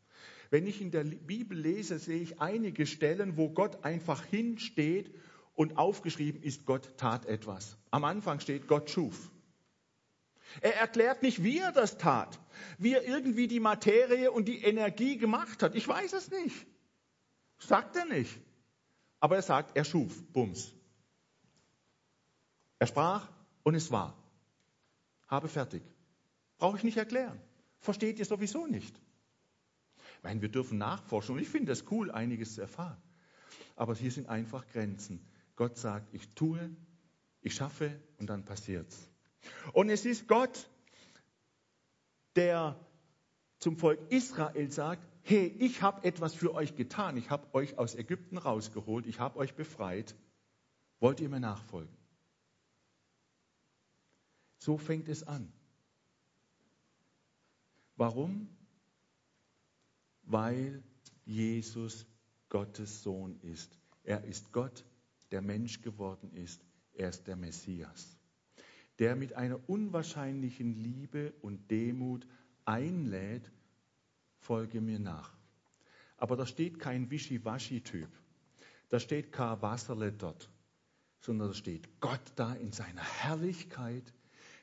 Wenn 0.51 0.67
ich 0.67 0.83
in 0.83 0.91
der 0.91 1.05
Bibel 1.05 1.59
lese, 1.59 1.99
sehe 1.99 2.21
ich 2.21 2.43
einige 2.43 2.85
Stellen, 2.85 3.39
wo 3.39 3.49
Gott 3.49 3.87
einfach 3.87 4.23
hinsteht 4.23 5.15
und 5.63 5.79
aufgeschrieben 5.79 6.43
ist, 6.43 6.67
Gott 6.67 6.99
tat 6.99 7.25
etwas. 7.27 7.77
Am 7.93 8.03
Anfang 8.05 8.41
steht, 8.41 8.67
Gott 8.67 8.91
schuf. 8.91 9.31
Er 10.61 10.77
erklärt 10.77 11.23
nicht, 11.23 11.43
wie 11.45 11.59
er 11.59 11.71
das 11.73 11.99
tat, 11.99 12.39
wie 12.79 12.95
er 12.95 13.05
irgendwie 13.05 13.47
die 13.47 13.61
Materie 13.61 14.31
und 14.33 14.47
die 14.47 14.63
Energie 14.63 15.17
gemacht 15.17 15.63
hat. 15.63 15.77
Ich 15.77 15.87
weiß 15.87 16.13
es 16.15 16.31
nicht. 16.31 16.67
Sagt 17.59 17.97
er 17.97 18.05
nicht. 18.07 18.39
Aber 19.21 19.37
er 19.37 19.43
sagt, 19.43 19.77
er 19.77 19.85
schuf. 19.85 20.25
Bums. 20.33 20.75
Er 22.81 22.89
sprach 22.89 23.31
und 23.63 23.77
es 23.77 23.93
war. 23.93 24.17
Habe 25.29 25.49
fertig. 25.49 25.83
Brauche 26.59 26.77
ich 26.77 26.83
nicht 26.83 26.97
erklären. 26.97 27.41
Versteht 27.79 28.19
ihr 28.19 28.25
sowieso 28.25 28.67
nicht. 28.67 29.01
Ich 30.17 30.23
meine, 30.25 30.43
wir 30.43 30.49
dürfen 30.49 30.79
nachforschen 30.79 31.37
und 31.37 31.41
ich 31.41 31.49
finde 31.49 31.71
es 31.71 31.85
cool, 31.93 32.11
einiges 32.11 32.57
zu 32.57 32.61
erfahren. 32.61 33.01
Aber 33.77 33.95
hier 33.95 34.11
sind 34.11 34.29
einfach 34.29 34.67
Grenzen. 34.69 35.25
Gott 35.57 35.77
sagt, 35.77 36.13
ich 36.15 36.35
tue, 36.35 36.75
ich 37.41 37.55
schaffe 37.55 38.01
und 38.19 38.29
dann 38.29 38.45
passiert's. 38.45 39.09
Und 39.73 39.91
es 39.91 40.05
ist 40.05 40.29
Gott, 40.29 40.69
der 42.37 42.79
zum 43.59 43.77
Volk 43.77 44.01
Israel 44.11 44.71
sagt, 44.71 45.07
hey, 45.23 45.47
ich 45.47 45.83
habe 45.83 46.05
etwas 46.05 46.35
für 46.35 46.55
euch 46.55 46.75
getan, 46.75 47.17
ich 47.17 47.31
habe 47.31 47.53
euch 47.55 47.79
aus 47.79 47.95
Ägypten 47.95 48.39
rausgeholt, 48.39 49.07
ich 49.07 49.21
habe 49.21 49.39
euch 49.39 49.55
befreit, 49.55 50.17
wollt 51.01 51.21
ihr 51.21 51.29
mir 51.29 51.41
nachfolgen? 51.41 51.97
So 54.59 54.79
fängt 54.79 55.09
es 55.09 55.25
an. 55.25 55.53
Warum? 57.97 58.49
Weil 60.23 60.83
Jesus 61.25 62.07
Gottes 62.49 63.03
Sohn 63.03 63.41
ist. 63.41 63.77
Er 64.05 64.25
ist 64.25 64.53
Gott, 64.53 64.85
der 65.33 65.43
Mensch 65.43 65.81
geworden 65.81 66.31
ist. 66.35 66.65
Er 66.93 67.09
ist 67.09 67.27
der 67.27 67.37
Messias, 67.37 68.17
der 68.99 69.17
mit 69.17 69.33
einer 69.33 69.69
unwahrscheinlichen 69.69 70.75
Liebe 70.75 71.33
und 71.41 71.71
Demut 71.71 72.27
einlädt, 72.65 73.51
folge 74.37 74.81
mir 74.81 74.99
nach. 74.99 75.35
Aber 76.19 76.37
da 76.37 76.47
steht 76.47 76.79
kein 76.79 77.11
Wischiwaschi-Typ. 77.11 78.09
Da 78.91 79.01
steht 79.01 79.33
kein 79.33 79.63
Wasserle 79.63 80.13
dort, 80.13 80.51
sondern 81.21 81.49
da 81.49 81.55
steht 81.55 82.01
Gott 82.01 82.33
da 82.37 82.53
in 82.55 82.73
seiner 82.73 83.03
Herrlichkeit, 83.03 84.13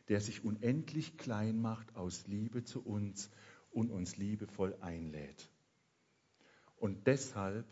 der 0.07 0.21
sich 0.21 0.43
unendlich 0.43 1.17
klein 1.17 1.59
macht 1.59 1.95
aus 1.95 2.27
Liebe 2.27 2.63
zu 2.63 2.81
uns 2.85 3.29
und 3.71 3.89
uns 3.89 4.17
liebevoll 4.17 4.75
einlädt. 4.81 5.49
Und 6.77 7.07
deshalb, 7.07 7.65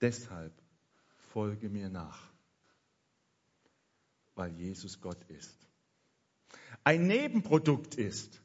deshalb 0.00 0.52
folge 1.36 1.68
mir 1.68 1.90
nach, 1.90 2.32
weil 4.36 4.52
Jesus 4.52 5.02
Gott 5.02 5.22
ist. 5.28 5.68
Ein 6.82 7.06
Nebenprodukt 7.06 7.96
ist, 7.96 8.40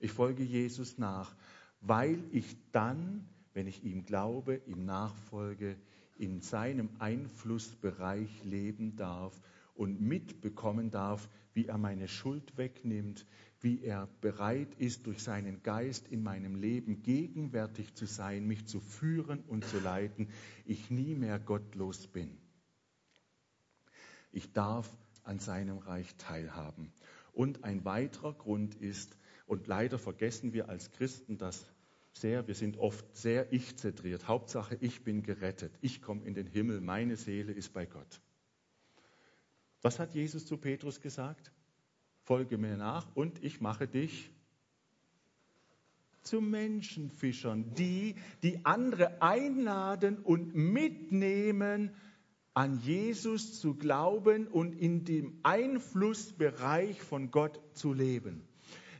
ich 0.00 0.10
folge 0.10 0.42
Jesus 0.42 0.98
nach, 0.98 1.32
weil 1.80 2.18
ich 2.32 2.56
dann, 2.72 3.28
wenn 3.52 3.68
ich 3.68 3.84
ihm 3.84 4.04
glaube, 4.04 4.56
ihm 4.66 4.84
nachfolge, 4.84 5.76
in 6.16 6.40
seinem 6.40 6.90
Einflussbereich 6.98 8.42
leben 8.42 8.96
darf 8.96 9.40
und 9.76 10.00
mitbekommen 10.00 10.90
darf, 10.90 11.28
wie 11.56 11.66
er 11.66 11.78
meine 11.78 12.06
Schuld 12.06 12.58
wegnimmt, 12.58 13.26
wie 13.60 13.82
er 13.82 14.08
bereit 14.20 14.74
ist, 14.74 15.06
durch 15.06 15.22
seinen 15.22 15.62
Geist 15.62 16.06
in 16.08 16.22
meinem 16.22 16.54
Leben 16.54 17.02
gegenwärtig 17.02 17.94
zu 17.94 18.04
sein, 18.04 18.46
mich 18.46 18.66
zu 18.66 18.78
führen 18.78 19.40
und 19.48 19.64
zu 19.64 19.80
leiten, 19.80 20.28
ich 20.66 20.90
nie 20.90 21.14
mehr 21.14 21.38
gottlos 21.38 22.08
bin. 22.08 22.36
Ich 24.32 24.52
darf 24.52 24.86
an 25.22 25.38
seinem 25.38 25.78
Reich 25.78 26.14
teilhaben. 26.16 26.92
Und 27.32 27.64
ein 27.64 27.86
weiterer 27.86 28.34
Grund 28.34 28.74
ist, 28.74 29.16
und 29.46 29.66
leider 29.66 29.98
vergessen 29.98 30.52
wir 30.52 30.68
als 30.68 30.90
Christen 30.90 31.38
das 31.38 31.66
sehr, 32.12 32.46
wir 32.46 32.54
sind 32.54 32.76
oft 32.76 33.16
sehr 33.16 33.50
ich-zentriert. 33.50 34.28
Hauptsache, 34.28 34.76
ich 34.82 35.04
bin 35.04 35.22
gerettet, 35.22 35.72
ich 35.80 36.02
komme 36.02 36.22
in 36.26 36.34
den 36.34 36.46
Himmel, 36.46 36.82
meine 36.82 37.16
Seele 37.16 37.52
ist 37.52 37.72
bei 37.72 37.86
Gott. 37.86 38.20
Was 39.82 39.98
hat 39.98 40.14
Jesus 40.14 40.46
zu 40.46 40.56
Petrus 40.56 41.00
gesagt? 41.00 41.52
Folge 42.22 42.58
mir 42.58 42.76
nach 42.76 43.14
und 43.14 43.42
ich 43.42 43.60
mache 43.60 43.86
dich 43.86 44.30
zu 46.22 46.40
Menschenfischern, 46.40 47.74
die, 47.74 48.16
die 48.42 48.64
andere 48.64 49.22
einladen 49.22 50.18
und 50.18 50.54
mitnehmen, 50.54 51.94
an 52.52 52.80
Jesus 52.80 53.60
zu 53.60 53.74
glauben 53.74 54.48
und 54.48 54.72
in 54.72 55.04
dem 55.04 55.38
Einflussbereich 55.44 57.00
von 57.00 57.30
Gott 57.30 57.60
zu 57.74 57.92
leben 57.92 58.42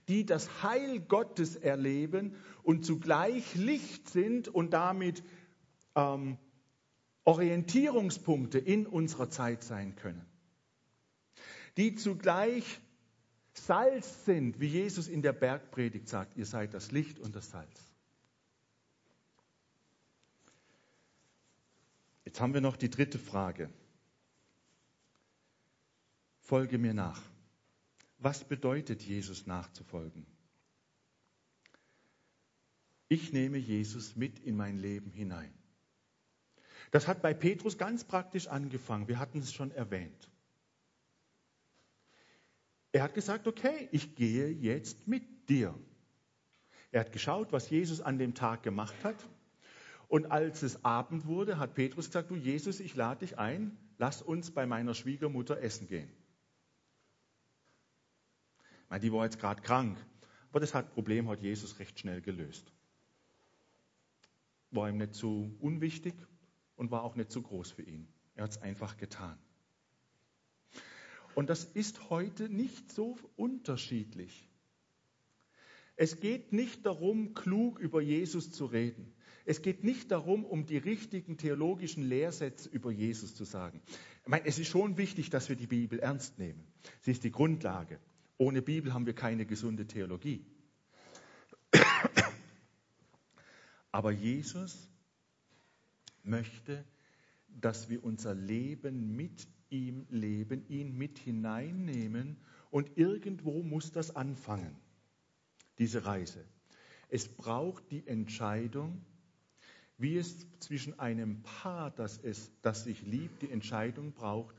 die 0.09 0.25
das 0.25 0.63
Heil 0.63 1.01
Gottes 1.01 1.57
erleben 1.57 2.35
und 2.63 2.85
zugleich 2.85 3.55
Licht 3.55 4.09
sind 4.09 4.49
und 4.49 4.73
damit 4.73 5.23
ähm, 5.95 6.39
Orientierungspunkte 7.25 8.59
in 8.59 8.87
unserer 8.87 9.31
Zeit 9.31 9.65
sein 9.65 9.97
können. 9.97 10.25
Die 11.77 11.95
zugleich 11.95 12.81
Salz 13.53 14.25
sind, 14.25 14.61
wie 14.61 14.67
Jesus 14.67 15.09
in 15.09 15.23
der 15.23 15.33
Bergpredigt 15.33 16.09
sagt, 16.09 16.37
ihr 16.37 16.47
seid 16.47 16.75
das 16.75 16.91
Licht 16.91 17.19
und 17.19 17.35
das 17.35 17.51
Salz. 17.51 17.95
Jetzt 22.25 22.41
haben 22.41 22.55
wir 22.55 22.61
noch 22.61 22.77
die 22.77 22.91
dritte 22.91 23.19
Frage. 23.19 23.71
Folge 26.41 26.79
mir 26.79 26.95
nach. 26.95 27.23
Was 28.19 28.45
bedeutet 28.45 29.03
Jesus 29.03 29.47
nachzufolgen? 29.47 30.27
Ich 33.09 33.33
nehme 33.33 33.59
Jesus 33.59 34.17
mit 34.17 34.39
in 34.41 34.57
mein 34.57 34.79
Leben 34.79 35.11
hinein. 35.11 35.53
Das 36.91 37.07
hat 37.07 37.23
bei 37.23 37.35
Petrus 37.35 37.79
ganz 37.79 38.05
praktisch 38.05 38.49
angefangen. 38.49 39.09
Wir 39.09 39.19
hatten 39.19 39.39
es 39.39 39.53
schon 39.53 39.71
erwähnt. 39.71 40.31
Er 42.97 43.03
hat 43.03 43.13
gesagt, 43.13 43.47
okay, 43.47 43.91
ich 43.93 44.15
gehe 44.15 44.49
jetzt 44.49 45.07
mit 45.07 45.51
dir. 45.51 45.79
Er 46.93 47.01
hat 47.01 47.13
geschaut, 47.13 47.53
was 47.53 47.69
Jesus 47.69 48.01
an 48.01 48.17
dem 48.17 48.33
Tag 48.33 48.63
gemacht 48.63 48.95
hat. 49.05 49.17
Und 50.09 50.33
als 50.33 50.63
es 50.63 50.83
Abend 50.83 51.27
wurde, 51.27 51.59
hat 51.59 51.75
Petrus 51.75 52.07
gesagt, 52.07 52.31
du 52.31 52.37
Jesus, 52.37 52.81
ich 52.81 52.97
lade 52.97 53.21
dich 53.21 53.37
ein, 53.39 53.77
lass 53.99 54.23
uns 54.23 54.51
bei 54.51 54.65
meiner 54.65 54.95
Schwiegermutter 54.95 55.61
essen 55.61 55.89
gehen. 55.89 56.11
Meine, 58.89 59.03
die 59.03 59.13
war 59.13 59.25
jetzt 59.27 59.41
gerade 59.41 59.61
krank. 59.61 59.99
Aber 60.51 60.61
das 60.61 60.73
hat 60.73 60.95
Problem 60.95 61.29
hat 61.29 61.43
Jesus 61.43 61.79
recht 61.79 61.99
schnell 61.99 62.23
gelöst. 62.23 62.73
War 64.71 64.89
ihm 64.89 64.97
nicht 64.97 65.13
zu 65.13 65.55
unwichtig 65.61 66.15
und 66.77 66.91
war 66.91 67.03
auch 67.03 67.15
nicht 67.15 67.31
zu 67.31 67.43
groß 67.43 67.73
für 67.73 67.83
ihn. 67.83 68.09
Er 68.37 68.45
hat 68.45 68.53
es 68.53 68.63
einfach 68.63 68.97
getan. 68.97 69.39
Und 71.37 71.51
das 71.51 71.65
ist 71.65 72.09
heute 72.09 72.49
nicht 72.49 72.91
so 72.91 73.19
unterschiedlich. 73.37 74.49
Es 75.95 76.19
geht 76.19 76.55
nicht 76.55 76.87
darum, 76.87 77.35
klug 77.35 77.79
über 77.79 78.01
Jesus 78.01 78.53
zu 78.53 78.65
reden. 78.65 79.13
Es 79.45 79.61
geht 79.61 79.85
nicht 79.85 80.11
darum, 80.11 80.47
um 80.47 80.65
die 80.65 80.79
richtigen 80.79 81.37
theologischen 81.37 82.03
Lehrsätze 82.03 82.71
über 82.71 82.91
Jesus 82.91 83.35
zu 83.35 83.45
sagen. 83.45 83.83
Ich 84.23 84.29
meine, 84.29 84.47
es 84.47 84.59
ist 84.59 84.69
schon 84.69 84.97
wichtig, 84.97 85.29
dass 85.29 85.51
wir 85.51 85.57
die 85.57 85.67
Bibel 85.67 85.99
ernst 85.99 86.39
nehmen. 86.39 86.67
Sie 87.03 87.11
ist 87.11 87.23
die 87.23 87.33
Grundlage. 87.33 88.01
Ohne 88.39 88.63
Bibel 88.63 88.95
haben 88.95 89.05
wir 89.05 89.15
keine 89.15 89.45
gesunde 89.45 89.87
Theologie. 89.87 90.47
Aber 93.93 94.11
Jesus 94.11 94.89
möchte, 96.23 96.83
dass 97.49 97.91
wir 97.91 98.03
unser 98.03 98.35
Leben 98.35 99.15
mit 99.17 99.47
ihm 99.71 100.07
leben, 100.11 100.67
ihn 100.69 100.97
mit 100.97 101.19
hineinnehmen 101.19 102.37
und 102.71 102.97
irgendwo 102.97 103.63
muss 103.63 103.93
das 103.93 104.15
anfangen, 104.15 104.77
diese 105.79 106.05
Reise. 106.05 106.45
Es 107.09 107.29
braucht 107.29 107.91
die 107.91 108.07
Entscheidung, 108.07 109.05
wie 109.99 110.19
es 110.19 110.47
zwischen 110.61 110.99
einem 110.99 111.43
Paar, 111.43 111.91
das, 111.91 112.19
es, 112.19 112.51
das 112.63 112.85
sich 112.85 113.03
liebt, 113.03 113.43
die 113.43 113.51
Entscheidung 113.51 114.13
braucht, 114.13 114.57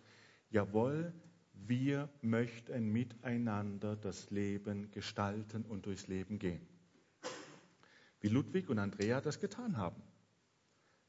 jawohl, 0.50 1.14
wir 1.54 2.10
möchten 2.22 2.92
miteinander 2.92 3.96
das 3.96 4.30
Leben 4.30 4.92
gestalten 4.92 5.64
und 5.64 5.86
durchs 5.86 6.08
Leben 6.08 6.40
gehen. 6.40 6.66
Wie 8.22 8.30
Ludwig 8.30 8.70
und 8.70 8.80
Andrea 8.80 9.22
das 9.22 9.40
getan 9.40 9.78
haben. 9.78 10.02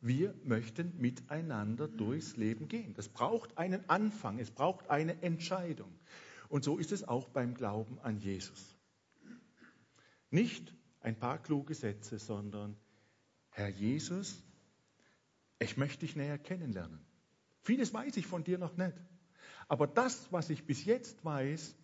Wir 0.01 0.35
möchten 0.45 0.97
miteinander 0.99 1.89
durchs 1.89 2.37
Leben 2.37 2.69
gehen. 2.69 2.95
Das 2.95 3.09
braucht 3.09 3.59
einen 3.59 3.89
Anfang, 3.89 4.39
es 4.39 4.51
braucht 4.51 4.91
eine 4.91 5.23
Entscheidung. 5.23 5.93
Und 6.49 6.65
so 6.65 6.79
ist 6.79 6.93
es 6.93 7.07
auch 7.07 7.29
beim 7.29 7.55
Glauben 7.55 7.99
an 8.01 8.19
Jesus. 8.19 8.77
Nicht 10.31 10.73
ein 11.01 11.19
paar 11.19 11.43
kluge 11.43 11.75
Sätze, 11.75 12.19
sondern 12.19 12.77
Herr 13.51 13.69
Jesus, 13.69 14.43
ich 15.59 15.77
möchte 15.77 16.01
dich 16.01 16.15
näher 16.15 16.39
kennenlernen. 16.39 17.01
Vieles 17.63 17.93
weiß 17.93 18.17
ich 18.17 18.27
von 18.27 18.45
dir 18.45 18.59
noch 18.59 18.77
nicht. 18.77 18.95
Aber 19.67 19.87
das, 19.87 20.33
was 20.33 20.49
ich 20.51 20.65
bis 20.65 20.85
jetzt 20.85 21.25
weiß, 21.25 21.77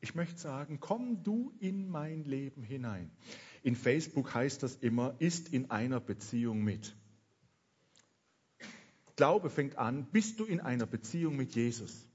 ich 0.00 0.14
möchte 0.14 0.38
sagen, 0.38 0.80
komm 0.80 1.22
du 1.22 1.52
in 1.60 1.88
mein 1.88 2.24
Leben 2.24 2.62
hinein. 2.62 3.10
In 3.62 3.76
Facebook 3.76 4.32
heißt 4.34 4.62
das 4.62 4.76
immer, 4.76 5.14
ist 5.18 5.52
in 5.52 5.70
einer 5.70 6.00
Beziehung 6.00 6.62
mit. 6.62 6.96
Glaube 9.18 9.50
fängt 9.50 9.76
an, 9.78 10.06
bist 10.12 10.38
du 10.38 10.44
in 10.44 10.60
einer 10.60 10.86
Beziehung 10.86 11.34
mit 11.34 11.56
Jesus? 11.56 12.06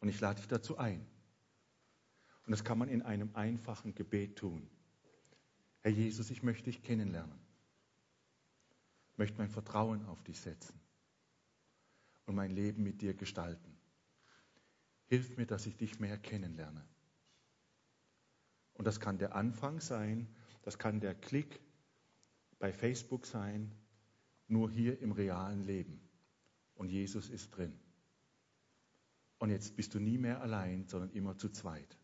Und 0.00 0.10
ich 0.10 0.20
lade 0.20 0.38
dich 0.38 0.48
dazu 0.48 0.76
ein. 0.76 1.00
Und 2.44 2.50
das 2.50 2.62
kann 2.62 2.76
man 2.76 2.90
in 2.90 3.00
einem 3.00 3.34
einfachen 3.34 3.94
Gebet 3.94 4.36
tun. 4.36 4.68
Herr 5.80 5.92
Jesus, 5.92 6.28
ich 6.28 6.42
möchte 6.42 6.64
dich 6.64 6.82
kennenlernen. 6.82 7.40
Ich 9.12 9.16
möchte 9.16 9.38
mein 9.38 9.48
Vertrauen 9.48 10.04
auf 10.04 10.22
dich 10.22 10.38
setzen 10.38 10.78
und 12.26 12.34
mein 12.34 12.50
Leben 12.50 12.82
mit 12.82 13.00
dir 13.00 13.14
gestalten. 13.14 13.78
Hilf 15.06 15.38
mir, 15.38 15.46
dass 15.46 15.64
ich 15.64 15.78
dich 15.78 15.98
mehr 16.00 16.18
kennenlerne. 16.18 16.86
Und 18.74 18.84
das 18.86 19.00
kann 19.00 19.16
der 19.16 19.34
Anfang 19.34 19.80
sein, 19.80 20.28
das 20.64 20.76
kann 20.76 21.00
der 21.00 21.14
Klick 21.14 21.65
bei 22.58 22.72
Facebook 22.72 23.26
sein, 23.26 23.72
nur 24.48 24.70
hier 24.70 25.00
im 25.00 25.12
realen 25.12 25.62
Leben. 25.64 26.00
Und 26.74 26.88
Jesus 26.88 27.30
ist 27.30 27.50
drin. 27.50 27.78
Und 29.38 29.50
jetzt 29.50 29.76
bist 29.76 29.94
du 29.94 30.00
nie 30.00 30.18
mehr 30.18 30.40
allein, 30.40 30.86
sondern 30.88 31.10
immer 31.10 31.36
zu 31.36 31.48
zweit. 31.50 31.98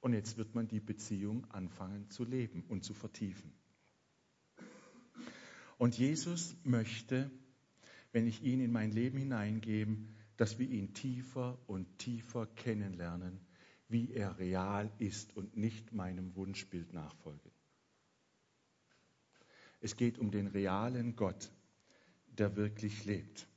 Und 0.00 0.14
jetzt 0.14 0.38
wird 0.38 0.54
man 0.54 0.66
die 0.66 0.80
Beziehung 0.80 1.48
anfangen 1.50 2.08
zu 2.10 2.24
leben 2.24 2.64
und 2.68 2.84
zu 2.84 2.94
vertiefen. 2.94 3.52
Und 5.78 5.96
Jesus 5.96 6.56
möchte, 6.64 7.30
wenn 8.12 8.26
ich 8.26 8.42
ihn 8.42 8.60
in 8.60 8.72
mein 8.72 8.90
Leben 8.90 9.18
hineingebe, 9.18 9.96
dass 10.36 10.58
wir 10.58 10.68
ihn 10.68 10.94
tiefer 10.94 11.58
und 11.66 11.98
tiefer 11.98 12.46
kennenlernen, 12.46 13.40
wie 13.88 14.12
er 14.12 14.38
real 14.38 14.90
ist 14.98 15.36
und 15.36 15.56
nicht 15.56 15.92
meinem 15.92 16.34
Wunschbild 16.34 16.92
nachfolge. 16.92 17.50
Es 19.80 19.96
geht 19.96 20.18
um 20.18 20.30
den 20.30 20.46
realen 20.46 21.16
Gott, 21.16 21.50
der 22.38 22.56
wirklich 22.56 23.04
lebt. 23.04 23.48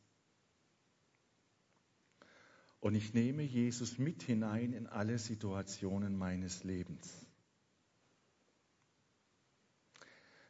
Und 2.80 2.96
ich 2.96 3.14
nehme 3.14 3.44
Jesus 3.44 3.98
mit 3.98 4.24
hinein 4.24 4.74
in 4.74 4.88
alle 4.88 5.18
Situationen 5.18 6.18
meines 6.18 6.64
Lebens. 6.64 7.26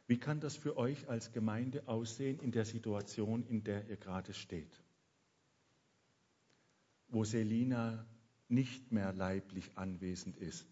Wie 0.06 0.18
kann 0.18 0.40
das 0.40 0.56
für 0.56 0.76
euch 0.76 1.08
als 1.08 1.32
Gemeinde 1.32 1.88
aussehen 1.88 2.38
in 2.40 2.52
der 2.52 2.64
Situation, 2.64 3.46
in 3.46 3.64
der 3.64 3.88
ihr 3.88 3.96
gerade 3.96 4.34
steht? 4.34 4.82
Wo 7.08 7.24
Selina 7.24 8.06
nicht 8.48 8.92
mehr 8.92 9.12
leiblich 9.12 9.78
anwesend 9.78 10.36
ist. 10.36 10.66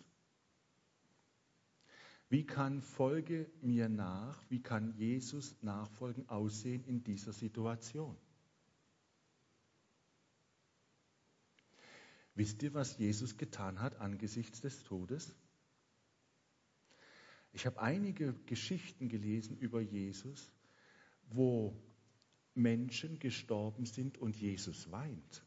Wie 2.33 2.47
kann 2.47 2.81
Folge 2.81 3.47
mir 3.61 3.91
nach, 3.91 4.43
wie 4.49 4.63
kann 4.63 4.95
Jesus 4.95 5.55
nachfolgen 5.61 6.27
aussehen 6.31 6.83
in 6.85 7.05
dieser 7.05 7.35
Situation? 7.35 8.17
Wisst 12.35 12.63
ihr, 12.63 12.73
was 12.73 12.97
Jesus 12.97 13.37
getan 13.37 13.81
hat 13.81 13.97
angesichts 13.97 14.63
des 14.63 14.83
Todes? 14.83 15.37
Ich 17.53 17.67
habe 17.67 17.83
einige 17.83 18.33
Geschichten 18.47 19.11
gelesen 19.11 19.59
über 19.59 19.83
Jesus, 19.83 20.51
wo 21.29 21.77
Menschen 22.55 23.19
gestorben 23.19 23.85
sind 23.85 24.17
und 24.17 24.35
Jesus 24.37 24.91
weint. 24.91 25.45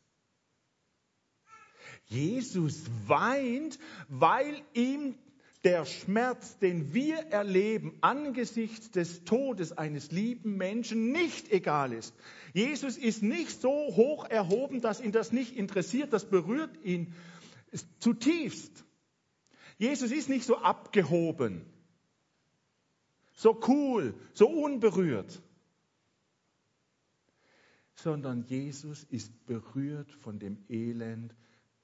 Jesus 2.05 2.85
weint, 3.07 3.79
weil 4.07 4.63
ihm 4.75 5.17
der 5.65 5.83
Schmerz, 5.85 6.59
den 6.59 6.93
wir 6.93 7.17
erleben 7.31 7.97
angesichts 8.01 8.91
des 8.91 9.23
Todes 9.23 9.71
eines 9.71 10.11
lieben 10.11 10.57
Menschen, 10.57 11.11
nicht 11.11 11.51
egal 11.51 11.91
ist. 11.91 12.15
Jesus 12.53 12.97
ist 12.97 13.23
nicht 13.23 13.59
so 13.61 13.71
hoch 13.71 14.25
erhoben, 14.25 14.79
dass 14.79 15.01
ihn 15.01 15.11
das 15.11 15.31
nicht 15.31 15.57
interessiert, 15.57 16.13
das 16.13 16.29
berührt 16.29 16.77
ihn 16.83 17.15
zutiefst. 17.99 18.85
Jesus 19.79 20.11
ist 20.11 20.29
nicht 20.29 20.45
so 20.45 20.57
abgehoben, 20.57 21.65
so 23.33 23.59
cool, 23.67 24.13
so 24.33 24.47
unberührt, 24.47 25.41
sondern 27.95 28.45
Jesus 28.45 29.03
ist 29.05 29.47
berührt 29.47 30.13
von 30.13 30.37
dem 30.37 30.63
Elend, 30.69 31.35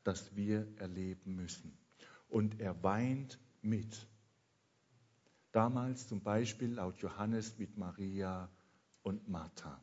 das 0.03 0.35
wir 0.35 0.67
erleben 0.77 1.35
müssen. 1.35 1.75
Und 2.29 2.61
er 2.61 2.83
weint 2.83 3.39
mit. 3.61 4.07
Damals 5.51 6.07
zum 6.07 6.21
Beispiel 6.21 6.73
laut 6.73 6.97
Johannes 6.97 7.57
mit 7.57 7.77
Maria 7.77 8.49
und 9.03 9.27
Martha. 9.27 9.81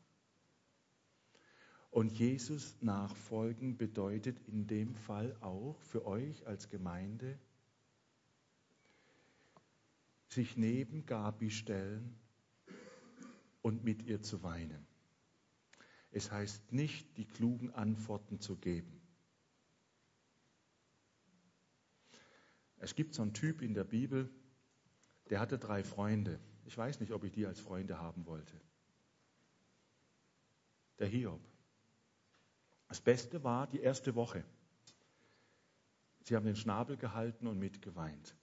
Und 1.90 2.12
Jesus 2.12 2.76
nachfolgen 2.80 3.76
bedeutet 3.76 4.38
in 4.46 4.66
dem 4.66 4.94
Fall 4.94 5.36
auch 5.40 5.76
für 5.80 6.06
euch 6.06 6.46
als 6.46 6.68
Gemeinde, 6.68 7.38
sich 10.28 10.56
neben 10.56 11.06
Gabi 11.06 11.50
stellen 11.50 12.14
und 13.62 13.84
mit 13.84 14.02
ihr 14.02 14.22
zu 14.22 14.42
weinen. 14.42 14.86
Es 16.10 16.30
heißt 16.30 16.72
nicht, 16.72 17.16
die 17.16 17.26
klugen 17.26 17.70
Antworten 17.74 18.40
zu 18.40 18.56
geben. 18.56 18.97
Es 22.80 22.94
gibt 22.94 23.14
so 23.14 23.22
einen 23.22 23.34
Typ 23.34 23.62
in 23.62 23.74
der 23.74 23.84
Bibel, 23.84 24.30
der 25.30 25.40
hatte 25.40 25.58
drei 25.58 25.82
Freunde. 25.82 26.38
Ich 26.64 26.76
weiß 26.76 27.00
nicht, 27.00 27.12
ob 27.12 27.24
ich 27.24 27.32
die 27.32 27.46
als 27.46 27.60
Freunde 27.60 27.98
haben 27.98 28.26
wollte. 28.26 28.60
Der 30.98 31.08
Hiob. 31.08 31.40
Das 32.88 33.00
Beste 33.00 33.44
war 33.44 33.66
die 33.66 33.80
erste 33.80 34.14
Woche. 34.14 34.44
Sie 36.22 36.36
haben 36.36 36.46
den 36.46 36.56
Schnabel 36.56 36.96
gehalten 36.96 37.46
und 37.46 37.58
mitgeweint. 37.58 38.34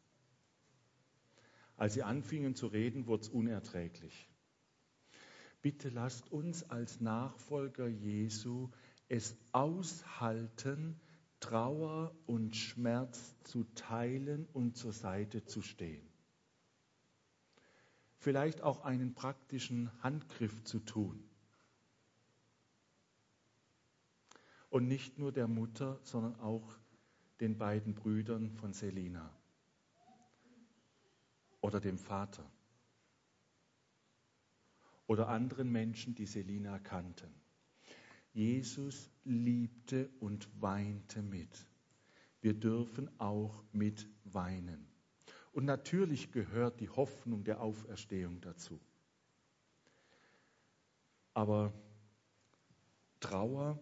Als 1.77 1.93
sie 1.93 2.03
anfingen 2.03 2.55
zu 2.55 2.67
reden, 2.67 3.07
wurde 3.07 3.23
es 3.23 3.29
unerträglich. 3.29 4.29
Bitte 5.61 5.89
lasst 5.89 6.31
uns 6.31 6.63
als 6.69 7.01
Nachfolger 7.01 7.87
Jesu 7.87 8.69
es 9.07 9.35
aushalten, 9.51 10.99
Trauer 11.45 12.11
und 12.25 12.55
Schmerz 12.55 13.35
zu 13.43 13.65
teilen 13.75 14.47
und 14.53 14.75
zur 14.75 14.93
Seite 14.93 15.45
zu 15.45 15.61
stehen. 15.61 16.09
Vielleicht 18.17 18.63
auch 18.63 18.83
einen 18.83 19.13
praktischen 19.13 19.91
Handgriff 20.01 20.63
zu 20.63 20.79
tun. 20.79 21.23
Und 24.71 24.87
nicht 24.87 25.19
nur 25.19 25.31
der 25.31 25.47
Mutter, 25.47 25.99
sondern 26.01 26.33
auch 26.39 26.79
den 27.39 27.59
beiden 27.59 27.93
Brüdern 27.93 28.49
von 28.49 28.73
Selina 28.73 29.31
oder 31.61 31.79
dem 31.79 31.99
Vater 31.99 32.49
oder 35.05 35.27
anderen 35.27 35.71
Menschen, 35.71 36.15
die 36.15 36.25
Selina 36.25 36.79
kannten. 36.79 37.44
Jesus 38.35 39.09
liebte 39.23 40.09
und 40.19 40.49
weinte 40.61 41.21
mit. 41.21 41.65
Wir 42.41 42.53
dürfen 42.53 43.09
auch 43.17 43.63
mit 43.71 44.09
weinen. 44.25 44.85
Und 45.53 45.63
natürlich 45.63 46.33
gehört 46.33 46.81
die 46.81 46.89
Hoffnung 46.89 47.45
der 47.45 47.61
Auferstehung 47.61 48.41
dazu. 48.41 48.77
Aber 51.33 51.71
Trauer 53.21 53.79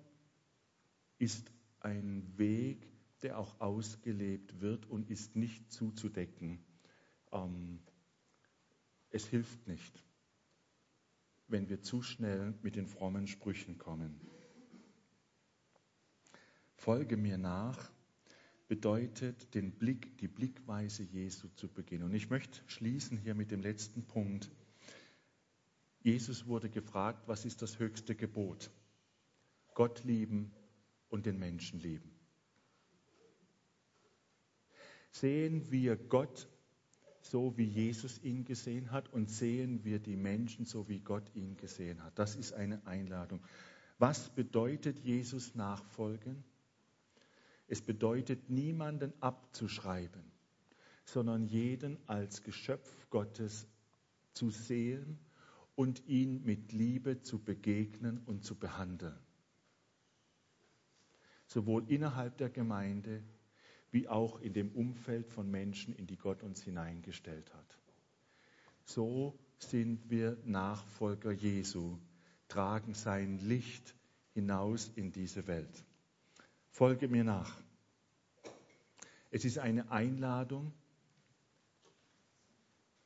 ist 1.18 1.52
ein 1.80 2.38
Weg, 2.38 2.88
der 3.24 3.40
auch 3.40 3.60
ausgelebt 3.60 4.62
wird 4.62 4.86
und 4.86 5.10
ist 5.10 5.36
nicht 5.36 5.72
zuzudecken. 5.72 6.64
Ähm, 7.32 7.80
es 9.10 9.26
hilft 9.26 9.66
nicht, 9.68 10.04
wenn 11.48 11.70
wir 11.70 11.82
zu 11.82 12.04
schnell 12.04 12.54
mit 12.62 12.76
den 12.76 12.86
frommen 12.86 13.26
Sprüchen 13.26 13.80
kommen. 13.80 14.22
Folge 16.84 17.16
mir 17.16 17.38
nach 17.38 17.90
bedeutet, 18.68 19.56
den 19.56 19.72
Blick, 19.72 20.18
die 20.18 20.28
Blickweise 20.28 21.04
Jesu 21.04 21.48
zu 21.56 21.70
beginnen. 21.70 22.04
Und 22.04 22.14
ich 22.14 22.30
möchte 22.30 22.60
schließen 22.68 23.18
hier 23.18 23.36
mit 23.36 23.52
dem 23.52 23.62
letzten 23.62 24.04
Punkt. 24.04 24.52
Jesus 26.02 26.46
wurde 26.46 26.70
gefragt, 26.70 27.26
was 27.26 27.46
ist 27.46 27.62
das 27.62 27.80
höchste 27.80 28.16
Gebot? 28.16 28.70
Gott 29.76 30.04
lieben 30.04 30.52
und 31.08 31.26
den 31.26 31.40
Menschen 31.40 31.80
lieben. 31.80 32.12
Sehen 35.12 35.72
wir 35.72 35.96
Gott 35.96 36.50
so, 37.22 37.58
wie 37.58 37.64
Jesus 37.64 38.22
ihn 38.24 38.44
gesehen 38.44 38.92
hat 38.92 39.08
und 39.14 39.30
sehen 39.30 39.86
wir 39.86 40.00
die 40.00 40.18
Menschen 40.18 40.66
so, 40.66 40.90
wie 40.90 41.00
Gott 41.00 41.34
ihn 41.34 41.56
gesehen 41.56 42.04
hat. 42.04 42.20
Das 42.20 42.36
ist 42.36 42.52
eine 42.52 42.86
Einladung. 42.86 43.42
Was 44.00 44.28
bedeutet 44.36 45.00
Jesus 45.00 45.56
nachfolgen? 45.56 46.44
Es 47.68 47.82
bedeutet 47.82 48.50
niemanden 48.50 49.14
abzuschreiben, 49.22 50.24
sondern 51.06 51.46
jeden 51.46 51.98
als 52.08 52.44
Geschöpf 52.44 53.10
Gottes 53.10 53.68
zu 54.34 54.50
sehen 54.50 55.20
und 55.76 56.06
ihn 56.08 56.44
mit 56.44 56.72
Liebe 56.72 57.22
zu 57.22 57.40
begegnen 57.40 58.20
und 58.26 58.44
zu 58.44 58.56
behandeln. 58.56 59.18
Sowohl 61.48 61.90
innerhalb 61.90 62.38
der 62.38 62.50
Gemeinde 62.50 63.24
wie 63.92 64.08
auch 64.08 64.40
in 64.40 64.54
dem 64.54 64.72
Umfeld 64.72 65.30
von 65.30 65.50
Menschen, 65.50 65.94
in 65.94 66.08
die 66.08 66.18
Gott 66.18 66.42
uns 66.42 66.64
hineingestellt 66.64 67.54
hat. 67.54 67.78
So 68.86 69.38
sind 69.60 70.10
wir 70.10 70.38
Nachfolger 70.46 71.32
Jesu, 71.32 72.00
tragen 72.48 72.96
sein 72.96 73.38
Licht 73.38 73.96
hinaus 74.34 74.92
in 74.96 75.12
diese 75.12 75.46
Welt. 75.48 75.86
Folge 76.74 77.08
mir 77.08 77.24
nach. 77.24 77.56
Es 79.30 79.46
ist 79.46 79.60
eine 79.60 79.92
Einladung, 79.92 80.74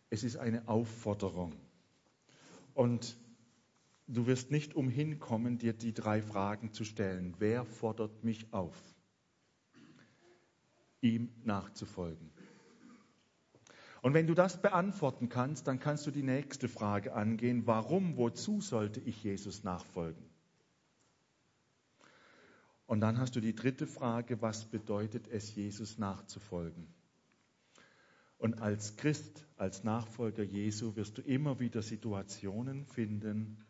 es 0.09 0.23
ist 0.23 0.37
eine 0.37 0.69
Aufforderung. 0.69 1.53
Und 2.73 3.17
du 4.07 4.25
wirst 4.25 4.51
nicht 4.51 4.73
umhin 4.73 5.19
kommen, 5.19 5.57
dir 5.57 5.73
die 5.73 5.93
drei 5.93 6.21
Fragen 6.21 6.71
zu 6.71 6.85
stellen. 6.85 7.35
Wer 7.39 7.65
fordert 7.65 8.23
mich 8.23 8.53
auf, 8.53 8.81
ihm 11.01 11.29
nachzufolgen? 11.43 12.31
Und 14.01 14.13
wenn 14.13 14.27
du 14.27 14.33
das 14.33 14.61
beantworten 14.61 15.27
kannst, 15.27 15.67
dann 15.67 15.81
kannst 15.81 16.07
du 16.07 16.11
die 16.11 16.23
nächste 16.23 16.69
Frage 16.69 17.13
angehen. 17.13 17.67
Warum, 17.67 18.15
wozu 18.15 18.61
sollte 18.61 19.01
ich 19.01 19.21
Jesus 19.25 19.65
nachfolgen? 19.65 20.26
Und 22.87 23.01
dann 23.01 23.19
hast 23.19 23.35
du 23.35 23.41
die 23.41 23.53
dritte 23.53 23.85
Frage, 23.85 24.41
was 24.41 24.65
bedeutet 24.65 25.27
es, 25.27 25.53
Jesus 25.53 25.97
nachzufolgen? 25.97 26.87
Und 28.37 28.61
als 28.61 28.95
Christ, 28.95 29.45
als 29.57 29.83
Nachfolger 29.83 30.43
Jesu 30.43 30.95
wirst 30.95 31.17
du 31.17 31.21
immer 31.21 31.59
wieder 31.59 31.81
Situationen 31.81 32.85
finden, 32.85 33.65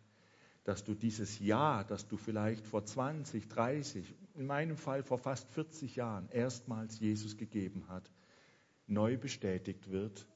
dass 0.66 0.84
du 0.84 0.94
dieses 0.94 1.40
Ja, 1.40 1.84
das 1.84 2.08
du 2.08 2.18
vielleicht 2.18 2.66
vor 2.68 2.86
20, 2.86 3.48
30, 3.48 4.14
in 4.36 4.46
meinem 4.46 4.78
Fall 4.78 5.02
vor 5.02 5.18
fast 5.18 5.50
40 5.52 5.96
Jahren 5.96 6.30
erstmals 6.30 7.00
Jesus 7.00 7.38
gegeben 7.38 7.88
hat, 7.88 8.12
neu 8.86 9.18
bestätigt 9.18 9.90
wird 9.90 10.28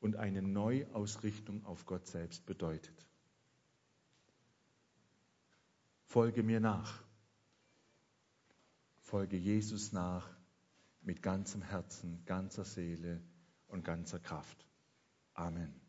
und 0.00 0.16
eine 0.16 0.42
Neuausrichtung 0.42 1.64
auf 1.64 1.86
Gott 1.86 2.06
selbst 2.06 2.44
bedeutet. 2.46 3.06
Folge 6.06 6.42
mir 6.42 6.60
nach. 6.60 7.04
Folge 9.04 9.36
Jesus 9.36 9.92
nach 9.92 10.26
mit 11.02 11.22
ganzem 11.22 11.60
Herzen, 11.60 12.24
ganzer 12.24 12.64
Seele 12.64 13.22
und 13.68 13.84
ganzer 13.84 14.18
Kraft. 14.18 14.66
Amen. 15.34 15.83